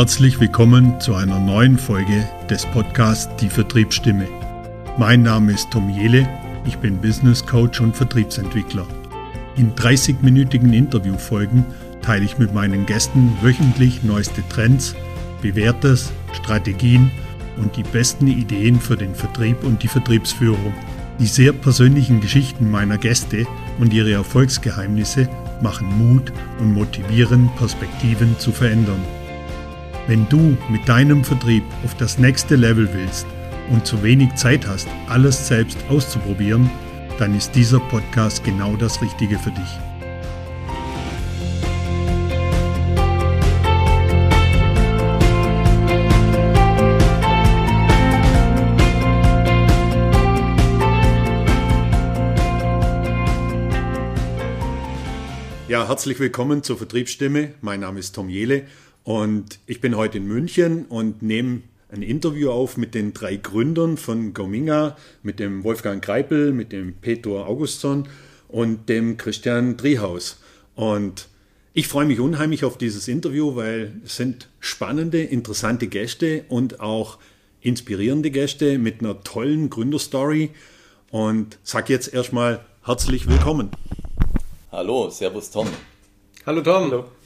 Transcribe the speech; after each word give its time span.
Herzlich 0.00 0.40
willkommen 0.40 0.98
zu 0.98 1.14
einer 1.14 1.38
neuen 1.38 1.76
Folge 1.76 2.26
des 2.48 2.64
Podcasts 2.64 3.28
Die 3.36 3.50
Vertriebsstimme. 3.50 4.26
Mein 4.96 5.20
Name 5.24 5.52
ist 5.52 5.70
Tom 5.70 5.90
Jele, 5.90 6.26
ich 6.64 6.78
bin 6.78 6.96
Business 6.96 7.44
Coach 7.44 7.82
und 7.82 7.94
Vertriebsentwickler. 7.94 8.86
In 9.58 9.74
30-minütigen 9.74 10.72
Interviewfolgen 10.72 11.66
teile 12.00 12.24
ich 12.24 12.38
mit 12.38 12.54
meinen 12.54 12.86
Gästen 12.86 13.36
wöchentlich 13.42 14.02
neueste 14.02 14.42
Trends, 14.48 14.94
bewährtes, 15.42 16.10
Strategien 16.32 17.10
und 17.58 17.76
die 17.76 17.82
besten 17.82 18.26
Ideen 18.26 18.80
für 18.80 18.96
den 18.96 19.14
Vertrieb 19.14 19.62
und 19.64 19.82
die 19.82 19.88
Vertriebsführung. 19.88 20.72
Die 21.18 21.26
sehr 21.26 21.52
persönlichen 21.52 22.22
Geschichten 22.22 22.70
meiner 22.70 22.96
Gäste 22.96 23.46
und 23.78 23.92
ihre 23.92 24.12
Erfolgsgeheimnisse 24.12 25.28
machen 25.60 25.88
Mut 25.98 26.32
und 26.58 26.72
motivieren, 26.72 27.50
Perspektiven 27.58 28.38
zu 28.38 28.50
verändern. 28.50 29.02
Wenn 30.10 30.28
du 30.28 30.58
mit 30.68 30.88
deinem 30.88 31.22
Vertrieb 31.22 31.62
auf 31.84 31.96
das 31.96 32.18
nächste 32.18 32.56
Level 32.56 32.92
willst 32.92 33.28
und 33.70 33.86
zu 33.86 34.02
wenig 34.02 34.34
Zeit 34.34 34.66
hast, 34.66 34.88
alles 35.08 35.46
selbst 35.46 35.78
auszuprobieren, 35.88 36.68
dann 37.20 37.36
ist 37.36 37.54
dieser 37.54 37.78
Podcast 37.78 38.42
genau 38.42 38.74
das 38.74 39.00
Richtige 39.00 39.38
für 39.38 39.52
dich. 39.52 39.78
Ja, 55.68 55.86
herzlich 55.86 56.18
willkommen 56.18 56.64
zur 56.64 56.78
Vertriebsstimme. 56.78 57.54
Mein 57.60 57.78
Name 57.78 58.00
ist 58.00 58.16
Tom 58.16 58.28
Jele 58.28 58.66
und 59.10 59.58
ich 59.66 59.80
bin 59.80 59.96
heute 59.96 60.18
in 60.18 60.26
München 60.28 60.84
und 60.84 61.20
nehme 61.20 61.62
ein 61.90 62.02
Interview 62.02 62.52
auf 62.52 62.76
mit 62.76 62.94
den 62.94 63.12
drei 63.12 63.34
Gründern 63.34 63.96
von 63.96 64.34
Gominga, 64.34 64.96
mit 65.24 65.40
dem 65.40 65.64
Wolfgang 65.64 66.00
Greipel, 66.00 66.52
mit 66.52 66.70
dem 66.70 66.94
Peter 66.94 67.48
Augustsson 67.48 68.08
und 68.46 68.88
dem 68.88 69.16
Christian 69.16 69.76
Driehaus. 69.76 70.38
Und 70.76 71.26
ich 71.74 71.88
freue 71.88 72.06
mich 72.06 72.20
unheimlich 72.20 72.64
auf 72.64 72.78
dieses 72.78 73.08
Interview, 73.08 73.56
weil 73.56 73.94
es 74.04 74.14
sind 74.14 74.48
spannende, 74.60 75.20
interessante 75.20 75.88
Gäste 75.88 76.44
und 76.48 76.78
auch 76.78 77.18
inspirierende 77.62 78.30
Gäste 78.30 78.78
mit 78.78 79.00
einer 79.00 79.24
tollen 79.24 79.70
Gründerstory. 79.70 80.50
Und 81.10 81.58
sag 81.64 81.88
jetzt 81.88 82.14
erstmal 82.14 82.64
herzlich 82.84 83.28
willkommen. 83.28 83.70
Hallo, 84.70 85.10
Servus 85.10 85.50
Tom. 85.50 85.66
Hallo 86.46 86.62
Tom. 86.62 86.92
Hallo. 86.92 87.19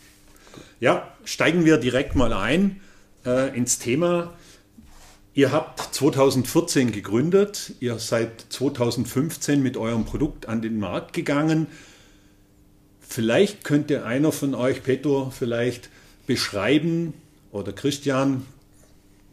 Ja, 0.80 1.12
steigen 1.24 1.64
wir 1.64 1.78
direkt 1.78 2.14
mal 2.14 2.32
ein 2.32 2.80
äh, 3.24 3.56
ins 3.56 3.78
Thema. 3.78 4.32
Ihr 5.34 5.50
habt 5.50 5.94
2014 5.94 6.92
gegründet, 6.92 7.72
ihr 7.80 7.98
seid 7.98 8.46
2015 8.50 9.62
mit 9.62 9.76
eurem 9.76 10.04
Produkt 10.04 10.46
an 10.46 10.62
den 10.62 10.78
Markt 10.78 11.12
gegangen. 11.12 11.66
Vielleicht 13.00 13.64
könnte 13.64 14.04
einer 14.04 14.32
von 14.32 14.54
euch, 14.54 14.82
Petro, 14.82 15.30
vielleicht 15.30 15.90
beschreiben, 16.26 17.14
oder 17.50 17.72
Christian, 17.72 18.44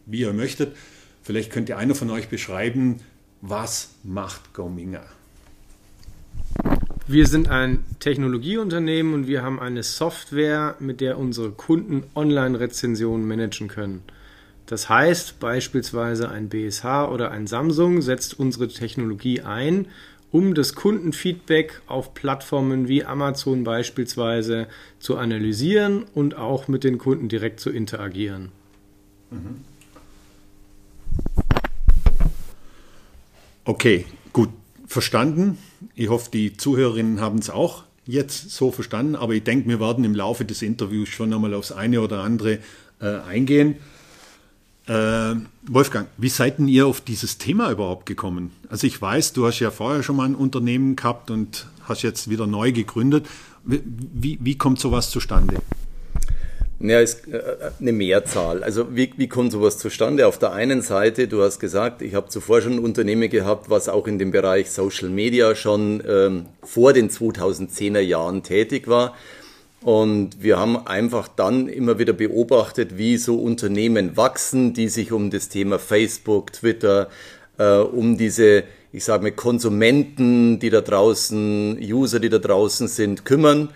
wie 0.05 0.21
ihr 0.21 0.33
möchtet, 0.33 0.75
vielleicht 1.23 1.51
könnte 1.51 1.77
einer 1.77 1.95
von 1.95 2.09
euch 2.09 2.29
beschreiben, 2.29 2.97
was 3.41 3.89
macht 4.03 4.53
Gominga? 4.53 5.05
Wir 7.07 7.25
sind 7.27 7.49
ein 7.49 7.83
Technologieunternehmen 7.99 9.13
und 9.13 9.27
wir 9.27 9.41
haben 9.41 9.59
eine 9.59 9.83
Software, 9.83 10.75
mit 10.79 11.01
der 11.01 11.17
unsere 11.17 11.51
Kunden 11.51 12.03
Online-Rezensionen 12.15 13.27
managen 13.27 13.67
können. 13.67 14.03
Das 14.67 14.87
heißt, 14.87 15.39
beispielsweise 15.39 16.29
ein 16.29 16.47
BSH 16.47 17.09
oder 17.11 17.31
ein 17.31 17.47
Samsung 17.47 18.01
setzt 18.01 18.39
unsere 18.39 18.67
Technologie 18.67 19.41
ein, 19.41 19.87
um 20.31 20.53
das 20.53 20.75
Kundenfeedback 20.75 21.81
auf 21.87 22.13
Plattformen 22.13 22.87
wie 22.87 23.03
Amazon 23.03 23.63
beispielsweise 23.63 24.67
zu 24.99 25.17
analysieren 25.17 26.05
und 26.13 26.35
auch 26.37 26.67
mit 26.67 26.83
den 26.83 26.99
Kunden 26.99 27.27
direkt 27.27 27.59
zu 27.59 27.69
interagieren. 27.69 28.51
Okay, 33.65 34.05
gut 34.31 34.49
verstanden. 34.87 35.57
Ich 35.95 36.09
hoffe, 36.09 36.29
die 36.31 36.55
Zuhörerinnen 36.55 37.19
haben 37.19 37.39
es 37.39 37.49
auch 37.49 37.83
jetzt 38.05 38.51
so 38.51 38.71
verstanden, 38.71 39.15
aber 39.15 39.33
ich 39.33 39.43
denke, 39.43 39.69
wir 39.69 39.79
werden 39.79 40.03
im 40.03 40.15
Laufe 40.15 40.45
des 40.45 40.61
Interviews 40.61 41.09
schon 41.09 41.33
einmal 41.33 41.53
aufs 41.53 41.71
eine 41.71 42.01
oder 42.01 42.23
andere 42.23 42.59
äh, 42.99 43.19
eingehen. 43.27 43.75
Äh, 44.87 45.35
Wolfgang, 45.67 46.07
wie 46.17 46.29
seid 46.29 46.57
denn 46.57 46.67
ihr 46.67 46.87
auf 46.87 47.01
dieses 47.01 47.37
Thema 47.37 47.71
überhaupt 47.71 48.05
gekommen? 48.05 48.51
Also 48.69 48.87
ich 48.87 49.01
weiß, 49.01 49.33
du 49.33 49.45
hast 49.45 49.59
ja 49.59 49.71
vorher 49.71 50.03
schon 50.03 50.15
mal 50.15 50.25
ein 50.25 50.35
Unternehmen 50.35 50.95
gehabt 50.95 51.29
und 51.29 51.67
hast 51.83 52.01
jetzt 52.01 52.29
wieder 52.29 52.47
neu 52.47 52.71
gegründet. 52.71 53.27
Wie, 53.63 54.39
wie 54.41 54.57
kommt 54.57 54.79
sowas 54.79 55.11
zustande? 55.11 55.61
Ja, 56.83 56.99
ist 56.99 57.27
äh, 57.27 57.41
eine 57.79 57.91
Mehrzahl. 57.91 58.63
Also 58.63 58.95
wie, 58.95 59.13
wie 59.17 59.27
kommt 59.27 59.51
sowas 59.51 59.77
zustande? 59.77 60.25
Auf 60.25 60.39
der 60.39 60.53
einen 60.53 60.81
Seite, 60.81 61.27
du 61.27 61.43
hast 61.43 61.59
gesagt, 61.59 62.01
ich 62.01 62.15
habe 62.15 62.29
zuvor 62.29 62.61
schon 62.61 62.73
ein 62.73 62.79
Unternehmen 62.79 63.29
gehabt, 63.29 63.69
was 63.69 63.87
auch 63.87 64.07
in 64.07 64.17
dem 64.17 64.31
Bereich 64.31 64.71
Social 64.71 65.09
Media 65.09 65.53
schon 65.53 66.01
ähm, 66.07 66.45
vor 66.63 66.93
den 66.93 67.09
2010er 67.09 67.99
Jahren 67.99 68.41
tätig 68.41 68.87
war. 68.87 69.15
Und 69.83 70.41
wir 70.41 70.59
haben 70.59 70.87
einfach 70.87 71.27
dann 71.27 71.67
immer 71.67 71.99
wieder 71.99 72.13
beobachtet, 72.13 72.97
wie 72.97 73.17
so 73.17 73.35
Unternehmen 73.37 74.17
wachsen, 74.17 74.73
die 74.73 74.89
sich 74.89 75.11
um 75.11 75.29
das 75.31 75.49
Thema 75.49 75.79
Facebook, 75.79 76.53
Twitter, 76.53 77.09
äh, 77.57 77.77
um 77.77 78.17
diese, 78.17 78.63
ich 78.91 79.03
sage 79.03 79.23
mal, 79.23 79.31
Konsumenten, 79.31 80.59
die 80.59 80.69
da 80.69 80.81
draußen, 80.81 81.79
User, 81.79 82.19
die 82.19 82.29
da 82.29 82.39
draußen 82.39 82.87
sind, 82.87 83.25
kümmern. 83.25 83.69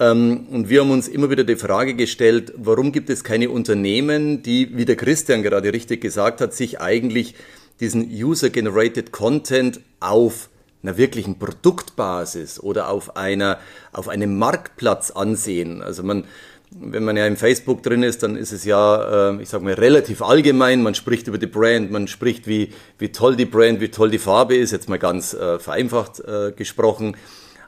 Ähm, 0.00 0.46
und 0.50 0.68
wir 0.68 0.80
haben 0.80 0.90
uns 0.90 1.08
immer 1.08 1.30
wieder 1.30 1.44
die 1.44 1.56
Frage 1.56 1.94
gestellt, 1.94 2.52
warum 2.56 2.92
gibt 2.92 3.10
es 3.10 3.24
keine 3.24 3.50
Unternehmen, 3.50 4.42
die, 4.42 4.76
wie 4.76 4.84
der 4.84 4.96
Christian 4.96 5.42
gerade 5.42 5.72
richtig 5.72 6.00
gesagt 6.00 6.40
hat, 6.40 6.54
sich 6.54 6.80
eigentlich 6.80 7.34
diesen 7.80 8.08
User-Generated 8.10 9.12
Content 9.12 9.80
auf 10.00 10.48
einer 10.82 10.96
wirklichen 10.96 11.38
Produktbasis 11.38 12.60
oder 12.60 12.88
auf 12.88 13.16
einer, 13.16 13.58
auf 13.92 14.08
einem 14.08 14.38
Marktplatz 14.38 15.10
ansehen. 15.10 15.82
Also 15.82 16.02
man, 16.02 16.24
wenn 16.70 17.04
man 17.04 17.16
ja 17.16 17.26
im 17.26 17.36
Facebook 17.36 17.82
drin 17.82 18.02
ist, 18.02 18.22
dann 18.22 18.36
ist 18.36 18.52
es 18.52 18.64
ja, 18.64 19.30
äh, 19.30 19.42
ich 19.42 19.48
sage 19.48 19.64
mal, 19.64 19.74
relativ 19.74 20.22
allgemein. 20.22 20.82
Man 20.82 20.94
spricht 20.94 21.28
über 21.28 21.38
die 21.38 21.46
Brand, 21.46 21.90
man 21.90 22.08
spricht, 22.08 22.46
wie, 22.46 22.72
wie 22.98 23.10
toll 23.10 23.36
die 23.36 23.44
Brand, 23.44 23.80
wie 23.80 23.88
toll 23.88 24.10
die 24.10 24.18
Farbe 24.18 24.56
ist, 24.56 24.72
jetzt 24.72 24.88
mal 24.88 24.98
ganz 24.98 25.34
äh, 25.34 25.58
vereinfacht 25.58 26.20
äh, 26.20 26.52
gesprochen. 26.52 27.16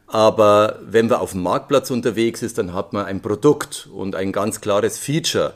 Aber 0.06 0.78
wenn 0.82 1.08
man 1.08 1.18
auf 1.18 1.32
dem 1.32 1.42
Marktplatz 1.42 1.90
unterwegs 1.90 2.42
ist, 2.42 2.58
dann 2.58 2.72
hat 2.74 2.92
man 2.92 3.06
ein 3.06 3.20
Produkt 3.20 3.88
und 3.92 4.14
ein 4.14 4.32
ganz 4.32 4.60
klares 4.60 4.98
Feature. 4.98 5.54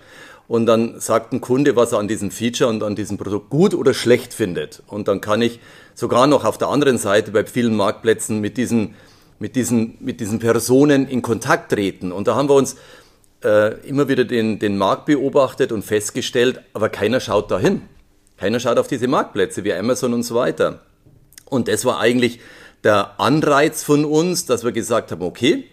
Und 0.48 0.64
dann 0.64 0.98
sagt 0.98 1.32
ein 1.32 1.42
Kunde, 1.42 1.76
was 1.76 1.92
er 1.92 1.98
an 1.98 2.08
diesem 2.08 2.30
Feature 2.30 2.70
und 2.70 2.82
an 2.82 2.96
diesem 2.96 3.18
Produkt 3.18 3.50
gut 3.50 3.74
oder 3.74 3.92
schlecht 3.92 4.32
findet. 4.32 4.82
Und 4.86 5.06
dann 5.06 5.20
kann 5.20 5.42
ich 5.42 5.60
sogar 5.94 6.26
noch 6.26 6.44
auf 6.44 6.56
der 6.56 6.68
anderen 6.68 6.96
Seite 6.96 7.30
bei 7.32 7.44
vielen 7.44 7.76
Marktplätzen 7.76 8.40
mit 8.40 8.56
diesen, 8.56 8.94
mit 9.38 9.56
diesen, 9.56 9.98
mit 10.00 10.20
diesen 10.20 10.38
Personen 10.38 11.06
in 11.06 11.20
Kontakt 11.20 11.70
treten. 11.70 12.12
Und 12.12 12.28
da 12.28 12.34
haben 12.34 12.48
wir 12.48 12.54
uns 12.54 12.76
äh, 13.44 13.74
immer 13.86 14.08
wieder 14.08 14.24
den, 14.24 14.58
den 14.58 14.78
Markt 14.78 15.04
beobachtet 15.04 15.70
und 15.70 15.84
festgestellt, 15.84 16.62
aber 16.72 16.88
keiner 16.88 17.20
schaut 17.20 17.50
dahin. 17.50 17.82
Keiner 18.38 18.58
schaut 18.58 18.78
auf 18.78 18.86
diese 18.86 19.06
Marktplätze 19.06 19.64
wie 19.64 19.74
Amazon 19.74 20.14
und 20.14 20.22
so 20.22 20.34
weiter. 20.34 20.80
Und 21.44 21.68
das 21.68 21.84
war 21.84 21.98
eigentlich 21.98 22.40
der 22.84 23.20
Anreiz 23.20 23.82
von 23.82 24.04
uns, 24.04 24.46
dass 24.46 24.64
wir 24.64 24.72
gesagt 24.72 25.10
haben, 25.12 25.22
okay, 25.22 25.64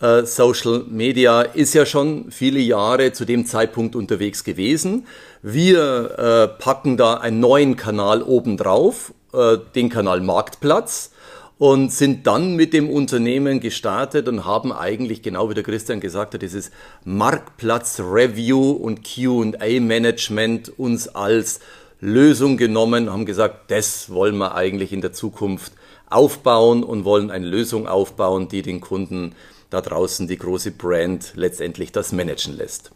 äh, 0.00 0.24
Social 0.26 0.84
Media 0.88 1.42
ist 1.42 1.74
ja 1.74 1.86
schon 1.86 2.30
viele 2.30 2.60
Jahre 2.60 3.12
zu 3.12 3.24
dem 3.24 3.46
Zeitpunkt 3.46 3.96
unterwegs 3.96 4.44
gewesen. 4.44 5.06
Wir 5.42 6.18
äh, 6.18 6.62
packen 6.62 6.96
da 6.96 7.14
einen 7.14 7.40
neuen 7.40 7.76
Kanal 7.76 8.22
obendrauf, 8.22 9.14
äh, 9.32 9.58
den 9.74 9.88
Kanal 9.88 10.20
Marktplatz 10.20 11.12
und 11.58 11.92
sind 11.92 12.26
dann 12.26 12.56
mit 12.56 12.72
dem 12.72 12.90
Unternehmen 12.90 13.60
gestartet 13.60 14.26
und 14.26 14.44
haben 14.44 14.72
eigentlich, 14.72 15.22
genau 15.22 15.48
wie 15.48 15.54
der 15.54 15.62
Christian 15.62 16.00
gesagt 16.00 16.34
hat, 16.34 16.42
dieses 16.42 16.72
Marktplatz-Review 17.04 18.72
und 18.72 19.04
QA-Management 19.04 20.76
uns 20.76 21.08
als 21.08 21.60
Lösung 22.00 22.56
genommen, 22.56 23.12
haben 23.12 23.26
gesagt, 23.26 23.70
das 23.70 24.10
wollen 24.10 24.36
wir 24.38 24.56
eigentlich 24.56 24.92
in 24.92 25.02
der 25.02 25.12
Zukunft 25.12 25.72
aufbauen 26.12 26.84
und 26.84 27.04
wollen 27.04 27.30
eine 27.30 27.46
Lösung 27.46 27.86
aufbauen, 27.86 28.48
die 28.48 28.62
den 28.62 28.80
Kunden 28.80 29.34
da 29.70 29.80
draußen 29.80 30.28
die 30.28 30.36
große 30.36 30.72
Brand 30.72 31.32
letztendlich 31.34 31.92
das 31.92 32.12
managen 32.12 32.56
lässt. 32.56 32.90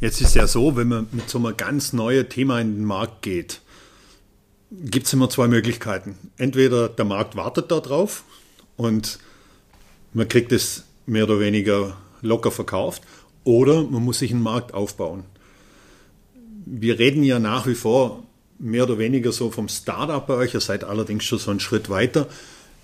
Jetzt 0.00 0.20
ist 0.20 0.34
ja 0.34 0.46
so, 0.46 0.76
wenn 0.76 0.88
man 0.88 1.06
mit 1.12 1.28
so 1.28 1.38
einem 1.38 1.56
ganz 1.56 1.92
neuen 1.92 2.28
Thema 2.28 2.60
in 2.60 2.76
den 2.76 2.84
Markt 2.84 3.22
geht, 3.22 3.60
gibt 4.70 5.06
es 5.06 5.12
immer 5.12 5.28
zwei 5.28 5.46
Möglichkeiten. 5.48 6.16
Entweder 6.38 6.88
der 6.88 7.04
Markt 7.04 7.36
wartet 7.36 7.70
darauf 7.70 8.24
und 8.76 9.18
man 10.12 10.28
kriegt 10.28 10.52
es 10.52 10.84
mehr 11.06 11.24
oder 11.24 11.40
weniger 11.40 11.96
locker 12.22 12.50
verkauft, 12.50 13.02
oder 13.44 13.82
man 13.82 14.04
muss 14.04 14.18
sich 14.18 14.32
einen 14.32 14.42
Markt 14.42 14.74
aufbauen. 14.74 15.24
Wir 16.66 16.98
reden 16.98 17.22
ja 17.22 17.38
nach 17.38 17.66
wie 17.66 17.74
vor 17.74 18.22
mehr 18.60 18.84
oder 18.84 18.98
weniger 18.98 19.32
so 19.32 19.50
vom 19.50 19.68
Startup 19.68 20.24
bei 20.26 20.34
euch, 20.34 20.54
ihr 20.54 20.60
seid 20.60 20.84
allerdings 20.84 21.24
schon 21.24 21.38
so 21.38 21.50
einen 21.50 21.60
Schritt 21.60 21.88
weiter. 21.88 22.28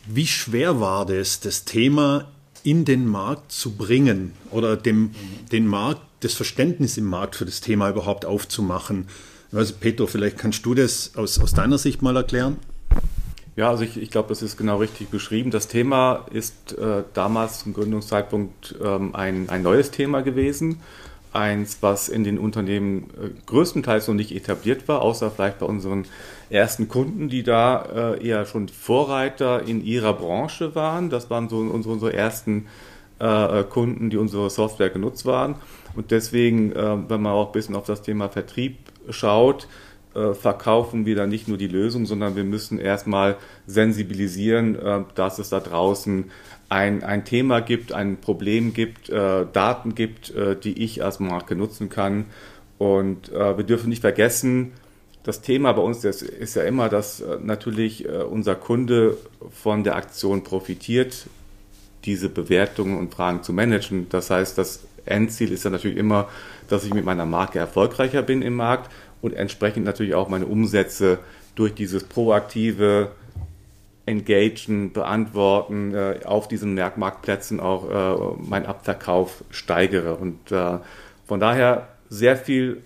Wie 0.06 0.26
schwer 0.26 0.80
war 0.80 1.06
das, 1.06 1.40
das 1.40 1.64
Thema 1.64 2.28
in 2.62 2.84
den 2.84 3.06
Markt 3.06 3.52
zu 3.52 3.76
bringen 3.76 4.32
oder 4.50 4.76
dem, 4.76 5.10
den 5.52 5.66
Markt, 5.66 6.00
das 6.20 6.34
Verständnis 6.34 6.96
im 6.96 7.04
Markt 7.04 7.36
für 7.36 7.44
das 7.44 7.60
Thema 7.60 7.90
überhaupt 7.90 8.24
aufzumachen? 8.24 9.06
Also 9.52 9.74
Petro, 9.78 10.06
vielleicht 10.06 10.38
kannst 10.38 10.64
du 10.66 10.74
das 10.74 11.12
aus, 11.14 11.38
aus 11.38 11.52
deiner 11.52 11.78
Sicht 11.78 12.02
mal 12.02 12.16
erklären? 12.16 12.56
Ja, 13.54 13.70
also 13.70 13.84
ich, 13.84 13.96
ich 13.96 14.10
glaube, 14.10 14.28
das 14.28 14.42
ist 14.42 14.56
genau 14.56 14.78
richtig 14.78 15.08
beschrieben. 15.08 15.50
Das 15.50 15.68
Thema 15.68 16.26
ist 16.30 16.76
äh, 16.76 17.04
damals 17.14 17.60
zum 17.60 17.72
Gründungszeitpunkt 17.72 18.74
ähm, 18.82 19.14
ein, 19.14 19.48
ein 19.48 19.62
neues 19.62 19.90
Thema 19.90 20.20
gewesen. 20.20 20.80
Eins, 21.36 21.78
was 21.82 22.08
in 22.08 22.24
den 22.24 22.38
Unternehmen 22.38 23.10
äh, 23.20 23.28
größtenteils 23.46 24.08
noch 24.08 24.14
nicht 24.14 24.34
etabliert 24.34 24.88
war, 24.88 25.02
außer 25.02 25.30
vielleicht 25.30 25.58
bei 25.60 25.66
unseren 25.66 26.06
ersten 26.50 26.88
Kunden, 26.88 27.28
die 27.28 27.42
da 27.42 28.14
äh, 28.16 28.26
eher 28.26 28.46
schon 28.46 28.68
Vorreiter 28.68 29.62
in 29.62 29.84
ihrer 29.84 30.14
Branche 30.14 30.74
waren. 30.74 31.10
Das 31.10 31.30
waren 31.30 31.48
so 31.48 31.58
unsere, 31.58 31.94
unsere 31.94 32.12
ersten 32.12 32.66
äh, 33.18 33.62
Kunden, 33.64 34.10
die 34.10 34.16
unsere 34.16 34.50
Software 34.50 34.90
genutzt 34.90 35.26
waren. 35.26 35.56
Und 35.94 36.10
deswegen, 36.10 36.74
wenn 36.74 37.22
man 37.22 37.32
auch 37.32 37.46
ein 37.46 37.52
bisschen 37.52 37.74
auf 37.74 37.86
das 37.86 38.02
Thema 38.02 38.28
Vertrieb 38.28 38.76
schaut, 39.08 39.66
verkaufen 40.34 41.06
wir 41.06 41.16
dann 41.16 41.28
nicht 41.28 41.48
nur 41.48 41.58
die 41.58 41.68
Lösung, 41.68 42.06
sondern 42.06 42.36
wir 42.36 42.44
müssen 42.44 42.78
erstmal 42.78 43.36
sensibilisieren, 43.66 44.76
äh, 44.76 45.00
dass 45.14 45.38
es 45.38 45.50
da 45.50 45.60
draußen 45.60 46.30
ein, 46.68 47.04
ein 47.04 47.24
Thema 47.24 47.60
gibt, 47.60 47.92
ein 47.92 48.16
Problem 48.20 48.72
gibt, 48.72 49.08
äh, 49.08 49.46
Daten 49.52 49.94
gibt, 49.94 50.32
die 50.64 50.82
ich 50.82 51.04
als 51.04 51.20
Marke 51.20 51.54
nutzen 51.54 51.88
kann. 51.88 52.24
Und 52.78 53.30
wir 53.30 53.64
dürfen 53.64 53.88
nicht 53.88 54.02
vergessen, 54.02 54.72
das 55.22 55.40
Thema 55.40 55.72
bei 55.72 55.80
uns 55.80 56.04
ist 56.04 56.54
ja 56.56 56.62
immer, 56.64 56.90
dass 56.90 57.24
natürlich 57.42 58.06
unser 58.06 58.54
Kunde 58.54 59.16
von 59.50 59.82
der 59.82 59.96
Aktion 59.96 60.44
profitiert, 60.44 61.26
diese 62.04 62.28
Bewertungen 62.28 62.98
und 62.98 63.14
Fragen 63.14 63.42
zu 63.42 63.54
managen. 63.54 64.08
Das 64.10 64.28
heißt, 64.28 64.58
das 64.58 64.80
Endziel 65.06 65.52
ist 65.52 65.64
ja 65.64 65.70
natürlich 65.70 65.96
immer, 65.96 66.28
dass 66.68 66.84
ich 66.84 66.92
mit 66.92 67.04
meiner 67.04 67.26
Marke 67.26 67.58
erfolgreicher 67.58 68.22
bin 68.22 68.42
im 68.42 68.56
Markt 68.56 68.90
und 69.22 69.34
entsprechend 69.34 69.84
natürlich 69.84 70.14
auch 70.14 70.28
meine 70.28 70.46
Umsätze 70.46 71.18
durch 71.54 71.74
dieses 71.74 72.04
proaktive 72.04 73.10
Engagen, 74.06 74.92
Beantworten 74.92 75.94
äh, 75.94 76.20
auf 76.24 76.46
diesen 76.48 76.74
Marktplätzen 76.74 77.58
auch 77.58 77.90
äh, 77.90 78.36
mein 78.38 78.64
Abverkauf 78.64 79.44
steigere. 79.50 80.14
Und 80.14 80.52
äh, 80.52 80.78
von 81.26 81.40
daher 81.40 81.88
sehr 82.08 82.36
viel 82.36 82.82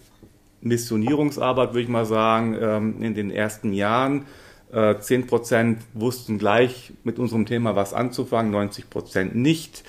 Missionierungsarbeit, 0.62 1.70
würde 1.70 1.82
ich 1.82 1.88
mal 1.88 2.06
sagen, 2.06 2.56
ähm, 2.60 3.02
in 3.02 3.14
den 3.14 3.30
ersten 3.30 3.72
Jahren. 3.72 4.26
Äh, 4.72 4.98
zehn 5.00 5.26
Prozent 5.26 5.80
wussten 5.94 6.38
gleich 6.38 6.92
mit 7.04 7.18
unserem 7.18 7.44
Thema 7.44 7.76
was 7.76 7.92
anzufangen, 7.92 8.52
90 8.52 8.88
Prozent 8.88 9.34
nicht. 9.34 9.84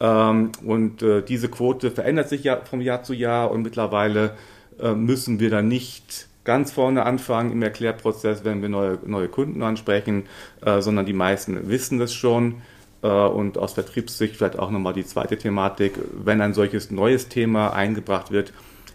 Ähm, 0.00 0.52
und 0.64 1.02
äh, 1.02 1.22
diese 1.22 1.48
Quote 1.48 1.90
verändert 1.90 2.28
sich 2.28 2.44
ja 2.44 2.60
vom 2.62 2.80
Jahr 2.80 3.02
zu 3.04 3.14
Jahr 3.14 3.50
und 3.50 3.62
mittlerweile 3.62 4.32
müssen 4.78 5.40
wir 5.40 5.50
dann 5.50 5.68
nicht 5.68 6.28
ganz 6.44 6.72
vorne 6.72 7.04
anfangen 7.04 7.52
im 7.52 7.62
Erklärprozess, 7.62 8.44
wenn 8.44 8.62
wir 8.62 8.68
neue, 8.68 8.98
neue 9.04 9.28
Kunden 9.28 9.62
ansprechen, 9.62 10.24
äh, 10.64 10.80
sondern 10.80 11.06
die 11.06 11.14
meisten 11.14 11.68
wissen 11.68 11.98
das 11.98 12.14
schon. 12.14 12.62
Äh, 13.02 13.08
und 13.08 13.58
aus 13.58 13.72
Vertriebssicht 13.72 14.36
vielleicht 14.36 14.58
auch 14.58 14.70
nochmal 14.70 14.92
die 14.92 15.06
zweite 15.06 15.36
Thematik. 15.36 15.94
Wenn 16.12 16.40
ein 16.40 16.54
solches 16.54 16.90
neues 16.90 17.28
Thema 17.28 17.72
eingebracht 17.72 18.30
wird, 18.30 18.52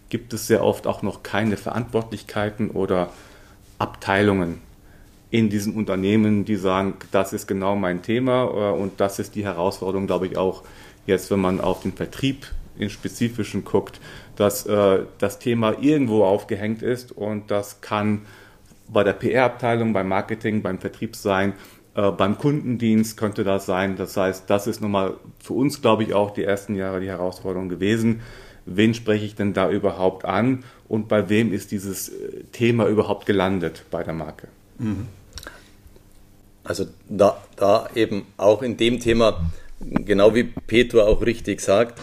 gibt 0.09 0.33
es 0.33 0.47
sehr 0.47 0.63
oft 0.63 0.87
auch 0.87 1.01
noch 1.01 1.23
keine 1.23 1.57
Verantwortlichkeiten 1.57 2.71
oder 2.71 3.11
Abteilungen 3.77 4.61
in 5.31 5.49
diesen 5.49 5.75
Unternehmen, 5.75 6.43
die 6.43 6.55
sagen, 6.55 6.95
das 7.11 7.33
ist 7.33 7.47
genau 7.47 7.75
mein 7.75 8.01
Thema 8.01 8.45
äh, 8.45 8.79
und 8.79 8.99
das 8.99 9.19
ist 9.19 9.35
die 9.35 9.43
Herausforderung, 9.43 10.07
glaube 10.07 10.27
ich, 10.27 10.37
auch 10.37 10.63
jetzt, 11.05 11.31
wenn 11.31 11.39
man 11.39 11.61
auf 11.61 11.81
den 11.81 11.93
Vertrieb 11.93 12.47
im 12.77 12.89
Spezifischen 12.89 13.65
guckt, 13.65 13.99
dass 14.39 14.65
äh, 14.65 15.03
das 15.18 15.39
Thema 15.39 15.75
irgendwo 15.81 16.24
aufgehängt 16.24 16.81
ist 16.81 17.12
und 17.12 17.51
das 17.51 17.81
kann 17.81 18.21
bei 18.88 19.03
der 19.03 19.13
PR-Abteilung, 19.13 19.91
beim 19.91 20.07
Marketing, 20.07 20.62
beim 20.62 20.80
Vertrieb 20.80 21.15
sein, 21.18 21.53
äh, 21.94 22.09
beim 22.12 22.38
Kundendienst 22.38 23.18
könnte 23.18 23.44
das 23.44 23.65
sein. 23.65 23.97
Das 23.97 24.15
heißt, 24.15 24.50
das 24.50 24.65
ist 24.65 24.81
nochmal 24.81 25.15
für 25.44 25.53
uns, 25.53 25.81
glaube 25.81 26.03
ich, 26.03 26.13
auch 26.13 26.31
die 26.31 26.45
ersten 26.45 26.75
Jahre 26.75 27.01
die 27.01 27.09
Herausforderung 27.09 27.68
gewesen. 27.68 28.21
Wen 28.65 28.94
spreche 28.94 29.25
ich 29.25 29.36
denn 29.36 29.53
da 29.53 29.69
überhaupt 29.69 30.24
an 30.24 30.63
und 30.88 31.09
bei 31.09 31.27
wem 31.27 31.51
ist 31.51 31.71
dieses 31.71 32.07
äh, 32.07 32.44
Thema 32.53 32.88
überhaupt 32.88 33.25
gelandet 33.25 33.83
bei 33.92 34.03
der 34.03 34.13
Marke? 34.13 34.47
Mhm. 34.77 35.07
Also 36.63 36.85
da, 37.09 37.42
da 37.57 37.89
eben 37.94 38.25
auch 38.38 38.62
in 38.62 38.77
dem 38.77 39.01
Thema, 39.01 39.42
genau 39.81 40.33
wie 40.33 40.44
Petro 40.44 41.01
auch 41.01 41.21
richtig 41.21 41.59
sagt, 41.59 42.00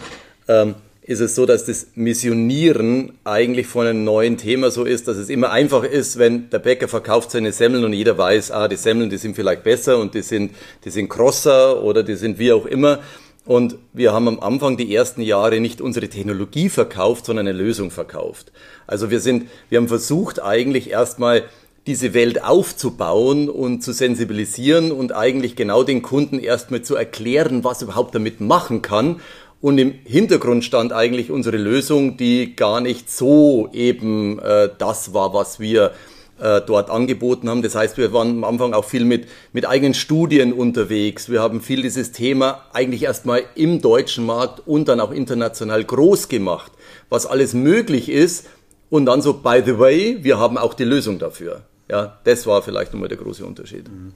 ähm, 0.47 0.75
ist 1.07 1.21
es 1.21 1.35
so, 1.35 1.45
dass 1.45 1.63
das 1.63 1.87
Missionieren 1.95 3.13
eigentlich 3.23 3.65
von 3.65 3.87
einem 3.87 4.03
neuen 4.03 4.37
Thema 4.37 4.69
so 4.71 4.83
ist, 4.83 5.07
dass 5.07 5.15
es 5.15 5.29
immer 5.29 5.51
einfach 5.51 5.85
ist, 5.85 6.19
wenn 6.19 6.49
der 6.49 6.59
Bäcker 6.59 6.89
verkauft 6.89 7.31
seine 7.31 7.53
Semmeln 7.53 7.85
und 7.85 7.93
jeder 7.93 8.17
weiß, 8.17 8.51
ah, 8.51 8.67
die 8.67 8.75
Semmeln, 8.75 9.09
die 9.09 9.17
sind 9.17 9.33
vielleicht 9.33 9.63
besser 9.63 9.99
und 9.99 10.13
die 10.13 10.21
sind, 10.21 10.53
die 10.83 10.89
sind 10.89 11.07
crosser 11.07 11.81
oder 11.81 12.03
die 12.03 12.15
sind 12.15 12.39
wie 12.39 12.51
auch 12.51 12.65
immer. 12.65 12.99
Und 13.45 13.77
wir 13.93 14.11
haben 14.11 14.27
am 14.27 14.41
Anfang 14.41 14.75
die 14.75 14.93
ersten 14.93 15.21
Jahre 15.21 15.61
nicht 15.61 15.79
unsere 15.79 16.09
Technologie 16.09 16.67
verkauft, 16.67 17.25
sondern 17.25 17.47
eine 17.47 17.57
Lösung 17.57 17.89
verkauft. 17.89 18.51
Also 18.85 19.09
wir 19.09 19.21
sind, 19.21 19.47
wir 19.69 19.77
haben 19.77 19.87
versucht 19.87 20.43
eigentlich 20.43 20.89
erstmal 20.89 21.45
diese 21.87 22.13
Welt 22.13 22.43
aufzubauen 22.43 23.49
und 23.49 23.81
zu 23.81 23.93
sensibilisieren 23.93 24.91
und 24.91 25.13
eigentlich 25.13 25.55
genau 25.55 25.83
den 25.83 26.01
Kunden 26.01 26.37
erstmal 26.37 26.81
zu 26.81 26.95
erklären, 26.95 27.63
was 27.63 27.81
überhaupt 27.81 28.13
damit 28.13 28.41
machen 28.41 28.81
kann 28.81 29.21
und 29.61 29.77
im 29.77 29.93
Hintergrund 30.03 30.63
stand 30.63 30.93
eigentlich 30.93 31.31
unsere 31.31 31.57
Lösung, 31.57 32.17
die 32.17 32.55
gar 32.55 32.81
nicht 32.81 33.09
so 33.09 33.69
eben 33.73 34.39
äh, 34.39 34.69
das 34.77 35.13
war, 35.13 35.33
was 35.33 35.59
wir 35.59 35.93
äh, 36.39 36.61
dort 36.61 36.91
angeboten 36.91 37.49
haben. 37.49 37.63
Das 37.63 37.73
heißt, 37.73 37.97
wir 37.97 38.13
waren 38.13 38.29
am 38.29 38.43
Anfang 38.43 38.73
auch 38.73 38.85
viel 38.85 39.03
mit, 39.03 39.27
mit 39.53 39.67
eigenen 39.67 39.95
Studien 39.95 40.53
unterwegs. 40.53 41.29
Wir 41.29 41.41
haben 41.41 41.61
viel 41.61 41.81
dieses 41.81 42.11
Thema 42.11 42.61
eigentlich 42.73 43.03
erstmal 43.03 43.43
im 43.55 43.81
deutschen 43.81 44.25
Markt 44.25 44.61
und 44.67 44.87
dann 44.87 44.99
auch 44.99 45.11
international 45.11 45.83
groß 45.83 46.27
gemacht, 46.27 46.71
was 47.09 47.25
alles 47.25 47.53
möglich 47.55 48.09
ist. 48.09 48.47
Und 48.89 49.07
dann 49.07 49.21
so, 49.21 49.33
by 49.33 49.63
the 49.65 49.79
way, 49.79 50.19
wir 50.21 50.37
haben 50.37 50.57
auch 50.57 50.75
die 50.75 50.85
Lösung 50.85 51.19
dafür. 51.19 51.63
Ja, 51.89 52.19
das 52.23 52.45
war 52.45 52.61
vielleicht 52.61 52.93
nochmal 52.93 53.09
der 53.09 53.17
große 53.17 53.45
Unterschied. 53.45 53.89
Mhm. 53.89 54.13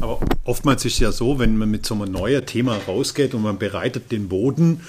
Aber 0.00 0.20
oftmals 0.44 0.84
ist 0.84 0.94
es 0.94 0.98
ja 1.00 1.12
so, 1.12 1.38
wenn 1.38 1.56
man 1.56 1.70
mit 1.70 1.86
so 1.86 1.94
einem 1.94 2.12
neuen 2.12 2.44
Thema 2.46 2.76
rausgeht 2.88 3.34
und 3.34 3.42
man 3.42 3.58
bereitet 3.58 4.12
den 4.12 4.28
Boden, 4.28 4.80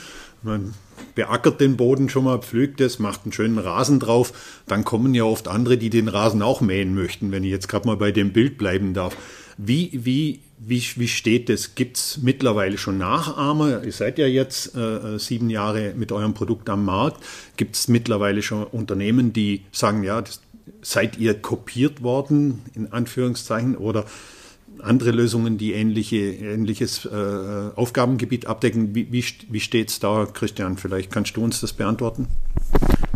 man 0.42 0.74
beackert 1.16 1.60
den 1.60 1.78
Boden 1.78 2.10
schon 2.10 2.24
mal, 2.24 2.40
pflügt 2.40 2.82
es, 2.82 3.00
macht 3.00 3.22
einen 3.24 3.34
schönen 3.34 3.58
Rasen 3.58 4.00
drauf, 4.00 4.34
dann 4.68 4.84
kommen 4.84 5.14
ja 5.14 5.24
oft 5.24 5.48
andere, 5.48 5.78
die 5.78 5.90
den 5.90 6.08
Rasen 6.08 6.42
auch 6.42 6.62
mähen 6.62 6.96
möchten, 6.96 7.32
wenn 7.32 7.44
ich 7.44 7.52
jetzt 7.52 7.68
gerade 7.68 7.88
mal 7.88 7.98
bei 7.98 8.12
dem 8.12 8.34
Bild 8.34 8.58
bleiben 8.58 8.94
darf. 8.94 9.16
Wie, 9.58 9.92
wie, 9.94 10.40
wie, 10.58 10.84
wie 10.96 11.08
steht 11.08 11.50
das? 11.50 11.76
Gibt 11.76 11.98
es 11.98 12.20
mittlerweile 12.22 12.78
schon 12.78 12.98
Nachahmer? 12.98 13.84
Ihr 13.84 13.92
seid 13.92 14.18
ja 14.18 14.26
jetzt 14.28 14.76
äh, 14.76 15.20
sieben 15.20 15.50
Jahre 15.50 15.94
mit 15.96 16.12
eurem 16.12 16.34
Produkt 16.34 16.70
am 16.70 16.86
Markt. 16.86 17.22
Gibt 17.58 17.76
es 17.76 17.88
mittlerweile 17.88 18.42
schon 18.42 18.64
Unternehmen, 18.64 19.34
die 19.34 19.64
sagen, 19.72 20.04
ja, 20.04 20.22
das, 20.22 20.42
seid 20.82 21.18
ihr 21.18 21.40
kopiert 21.40 22.02
worden, 22.02 22.62
in 22.74 22.92
Anführungszeichen, 22.92 23.76
oder 23.78 24.06
andere 24.84 25.12
Lösungen, 25.12 25.58
die 25.58 25.74
ähnliche, 25.74 26.18
ähnliches 26.18 27.06
äh, 27.06 27.70
Aufgabengebiet 27.76 28.48
abdecken. 28.48 28.96
Wie, 28.96 29.12
wie, 29.12 29.24
wie 29.50 29.60
steht 29.60 29.90
es 29.90 30.00
da, 30.00 30.26
Christian? 30.26 30.78
Vielleicht 30.78 31.12
kannst 31.12 31.36
du 31.38 31.44
uns 31.44 31.62
das 31.62 31.74
beantworten? 31.74 32.28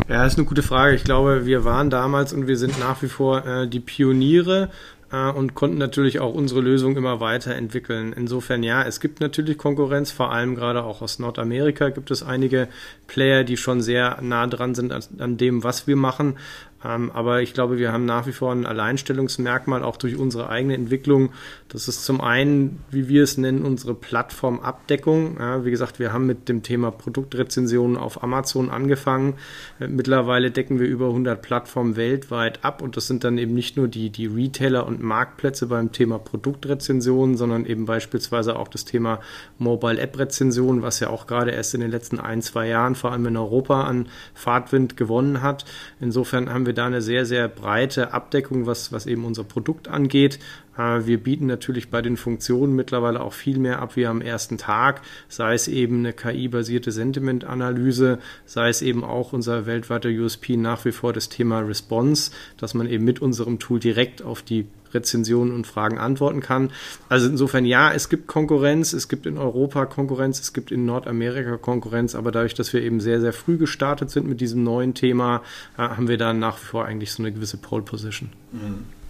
Ja, 0.08 0.24
das 0.24 0.34
ist 0.34 0.40
eine 0.40 0.48
gute 0.48 0.64
Frage. 0.64 0.96
Ich 0.96 1.04
glaube, 1.04 1.46
wir 1.46 1.64
waren 1.64 1.90
damals 1.90 2.34
und 2.34 2.48
wir 2.48 2.58
sind 2.58 2.80
nach 2.80 3.02
wie 3.02 3.08
vor 3.08 3.46
äh, 3.46 3.68
die 3.68 3.80
Pioniere 3.80 4.70
äh, 5.12 5.30
und 5.30 5.56
konnten 5.56 5.78
natürlich 5.78 6.20
auch 6.20 6.34
unsere 6.34 6.62
Lösung 6.62 6.98
immer 6.98 7.20
weiterentwickeln. 7.20 8.14
Insofern 8.14 8.64
ja, 8.64 8.84
es 8.84 9.00
gibt 9.00 9.20
natürlich 9.20 9.58
Konkurrenz, 9.58 10.12
vor 10.12 10.32
allem 10.32 10.56
gerade 10.56 10.84
auch 10.84 11.02
aus 11.02 11.20
Nordamerika 11.20 11.90
gibt 11.90 12.12
es 12.12 12.24
einige 12.24 12.68
Player, 13.08 13.44
die 13.44 13.58
schon 13.58 13.82
sehr 13.82 14.20
nah 14.22 14.46
dran 14.48 14.76
sind 14.76 14.92
an, 14.92 15.04
an 15.20 15.38
dem, 15.38 15.64
was 15.64 15.88
wir 15.88 15.96
machen. 15.96 16.38
Ähm, 16.86 17.12
aber 17.14 17.42
ich 17.42 17.54
glaube, 17.54 17.78
wir 17.78 17.92
haben 17.92 18.06
nach 18.06 18.28
wie 18.28 18.32
vor 18.32 18.52
ein 18.52 18.66
Alleinstellungsmerkmal 18.66 19.84
auch 19.84 19.98
durch 19.98 20.16
unsere 20.18 20.50
eigene 20.50 20.76
Entwicklung. 20.76 21.32
Das 21.70 21.88
ist 21.88 22.06
zum 22.06 22.22
einen, 22.22 22.84
wie 22.92 23.08
wir 23.10 23.24
es 23.24 23.38
nennen, 23.38 23.64
unsere 23.64 23.96
Plattformabdeckung. 23.96 25.38
Ja, 25.40 25.66
wie 25.66 25.72
gesagt, 25.72 26.00
wir 26.00 26.14
haben 26.14 26.28
mit 26.28 26.48
dem 26.48 26.62
Thema 26.62 26.92
Produktrezensionen 26.92 27.98
auf 27.98 28.22
Amazon 28.24 28.70
angefangen. 28.70 29.36
Äh, 29.80 29.88
mittlerweile 29.88 30.52
decken 30.52 30.80
wir 30.80 30.88
über 30.88 31.08
100 31.08 31.42
Plattformen 31.42 31.96
weltweit 31.96 32.64
ab 32.64 32.82
und 32.82 32.98
das 32.98 33.08
sind 33.08 33.24
dann 33.24 33.38
eben 33.38 33.54
nicht 33.54 33.78
nur 33.78 33.88
die, 33.88 34.10
die 34.10 34.28
Retailer 34.28 34.86
und 34.86 35.02
Marktplätze 35.02 35.68
beim 35.68 35.92
Thema 35.92 36.20
Produktrezensionen, 36.20 37.38
sondern 37.38 37.66
eben 37.66 37.86
beispielsweise 37.86 38.58
auch 38.58 38.68
das 38.68 38.86
Thema 38.86 39.20
Mobile 39.58 40.00
App 40.00 40.20
Rezensionen, 40.20 40.84
was 40.84 41.00
ja 41.00 41.10
auch 41.10 41.26
gerade 41.26 41.52
erst 41.52 41.74
in 41.74 41.82
den 41.82 41.90
letzten 41.90 42.20
ein, 42.20 42.42
zwei 42.42 42.68
Jahren 42.68 42.94
vor 42.94 43.12
allem 43.12 43.26
in 43.26 43.38
Europa 43.38 43.84
an 43.86 44.08
Fahrtwind 44.34 44.98
gewonnen 44.98 45.42
hat. 45.42 45.66
Insofern 46.00 46.50
haben 46.50 46.66
wir 46.66 46.75
da 46.76 46.86
eine 46.86 47.02
sehr, 47.02 47.26
sehr 47.26 47.48
breite 47.48 48.14
Abdeckung, 48.14 48.66
was, 48.66 48.92
was 48.92 49.06
eben 49.06 49.26
unser 49.26 49.44
Produkt 49.44 49.88
angeht. 49.88 50.40
Äh, 50.78 51.06
wir 51.06 51.18
bieten 51.18 51.46
natürlich 51.46 51.90
bei 51.90 52.02
den 52.02 52.18
Funktionen 52.18 52.76
mittlerweile 52.76 53.22
auch 53.22 53.34
viel 53.34 53.58
mehr 53.60 53.82
ab 53.82 53.96
wie 53.96 54.06
am 54.06 54.22
ersten 54.22 54.58
Tag, 54.58 55.02
sei 55.28 55.54
es 55.54 55.68
eben 55.68 56.00
eine 56.00 56.14
KI-basierte 56.14 56.92
Sentimentanalyse, 56.92 58.20
sei 58.46 58.70
es 58.70 58.82
eben 58.82 59.04
auch 59.04 59.34
unser 59.34 59.66
weltweiter 59.66 60.10
USP 60.10 60.58
nach 60.58 60.86
wie 60.86 60.92
vor 60.92 61.14
das 61.14 61.30
Thema 61.30 61.60
Response, 61.60 62.32
dass 62.58 62.74
man 62.74 62.88
eben 62.88 63.04
mit 63.04 63.22
unserem 63.22 63.60
Tool 63.60 63.80
direkt 63.80 64.22
auf 64.22 64.42
die 64.42 64.68
Rezensionen 64.94 65.54
und 65.54 65.68
Fragen 65.68 66.00
antworten 66.00 66.40
kann. 66.40 66.72
Also 67.10 67.28
insofern 67.28 67.66
ja, 67.66 67.92
es 67.92 68.10
gibt 68.10 68.28
Konkurrenz, 68.28 68.94
es 68.94 69.10
gibt 69.10 69.26
in 69.26 69.38
Europa 69.38 69.86
Konkurrenz, 69.86 70.40
es 70.40 70.54
gibt 70.54 70.72
in 70.72 70.86
Nordamerika 70.86 71.58
Konkurrenz, 71.58 72.16
aber 72.16 72.32
dadurch, 72.32 72.54
dass 72.54 72.74
wir 72.74 72.82
eben 72.82 73.02
sehr, 73.02 73.20
sehr 73.20 73.34
früh 73.34 73.58
gestartet 73.58 74.10
sind 74.10 74.28
mit 74.28 74.42
diesem 74.42 74.64
neuen 74.64 74.94
Thema, 74.94 75.44
äh, 75.78 75.82
haben 75.82 76.08
wir 76.08 76.18
da 76.18 76.34
nach 76.34 76.58
wie 76.62 76.66
vor 76.66 76.86
eigentlich 76.86 77.12
so 77.12 77.22
eine 77.22 77.32
gewisse 77.32 77.58
Pole 77.58 77.84
Position. 77.84 78.30
Mhm. 78.54 79.05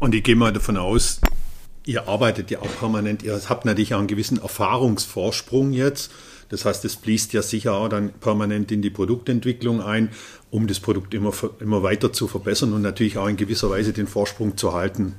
Und 0.00 0.14
ich 0.14 0.22
gehe 0.22 0.34
mal 0.34 0.50
davon 0.50 0.78
aus, 0.78 1.20
ihr 1.84 2.08
arbeitet 2.08 2.50
ja 2.50 2.60
auch 2.60 2.78
permanent, 2.78 3.22
ihr 3.22 3.38
habt 3.48 3.66
natürlich 3.66 3.92
auch 3.94 3.98
einen 3.98 4.08
gewissen 4.08 4.40
Erfahrungsvorsprung 4.40 5.72
jetzt. 5.72 6.10
Das 6.48 6.64
heißt, 6.64 6.84
es 6.86 6.94
fließt 6.96 7.34
ja 7.34 7.42
sicher 7.42 7.74
auch 7.74 7.88
dann 7.88 8.10
permanent 8.14 8.72
in 8.72 8.80
die 8.80 8.90
Produktentwicklung 8.90 9.82
ein, 9.82 10.08
um 10.50 10.66
das 10.66 10.80
Produkt 10.80 11.12
immer, 11.12 11.32
immer 11.60 11.82
weiter 11.82 12.12
zu 12.14 12.28
verbessern 12.28 12.72
und 12.72 12.80
natürlich 12.80 13.18
auch 13.18 13.28
in 13.28 13.36
gewisser 13.36 13.68
Weise 13.68 13.92
den 13.92 14.08
Vorsprung 14.08 14.56
zu 14.56 14.72
halten. 14.72 15.16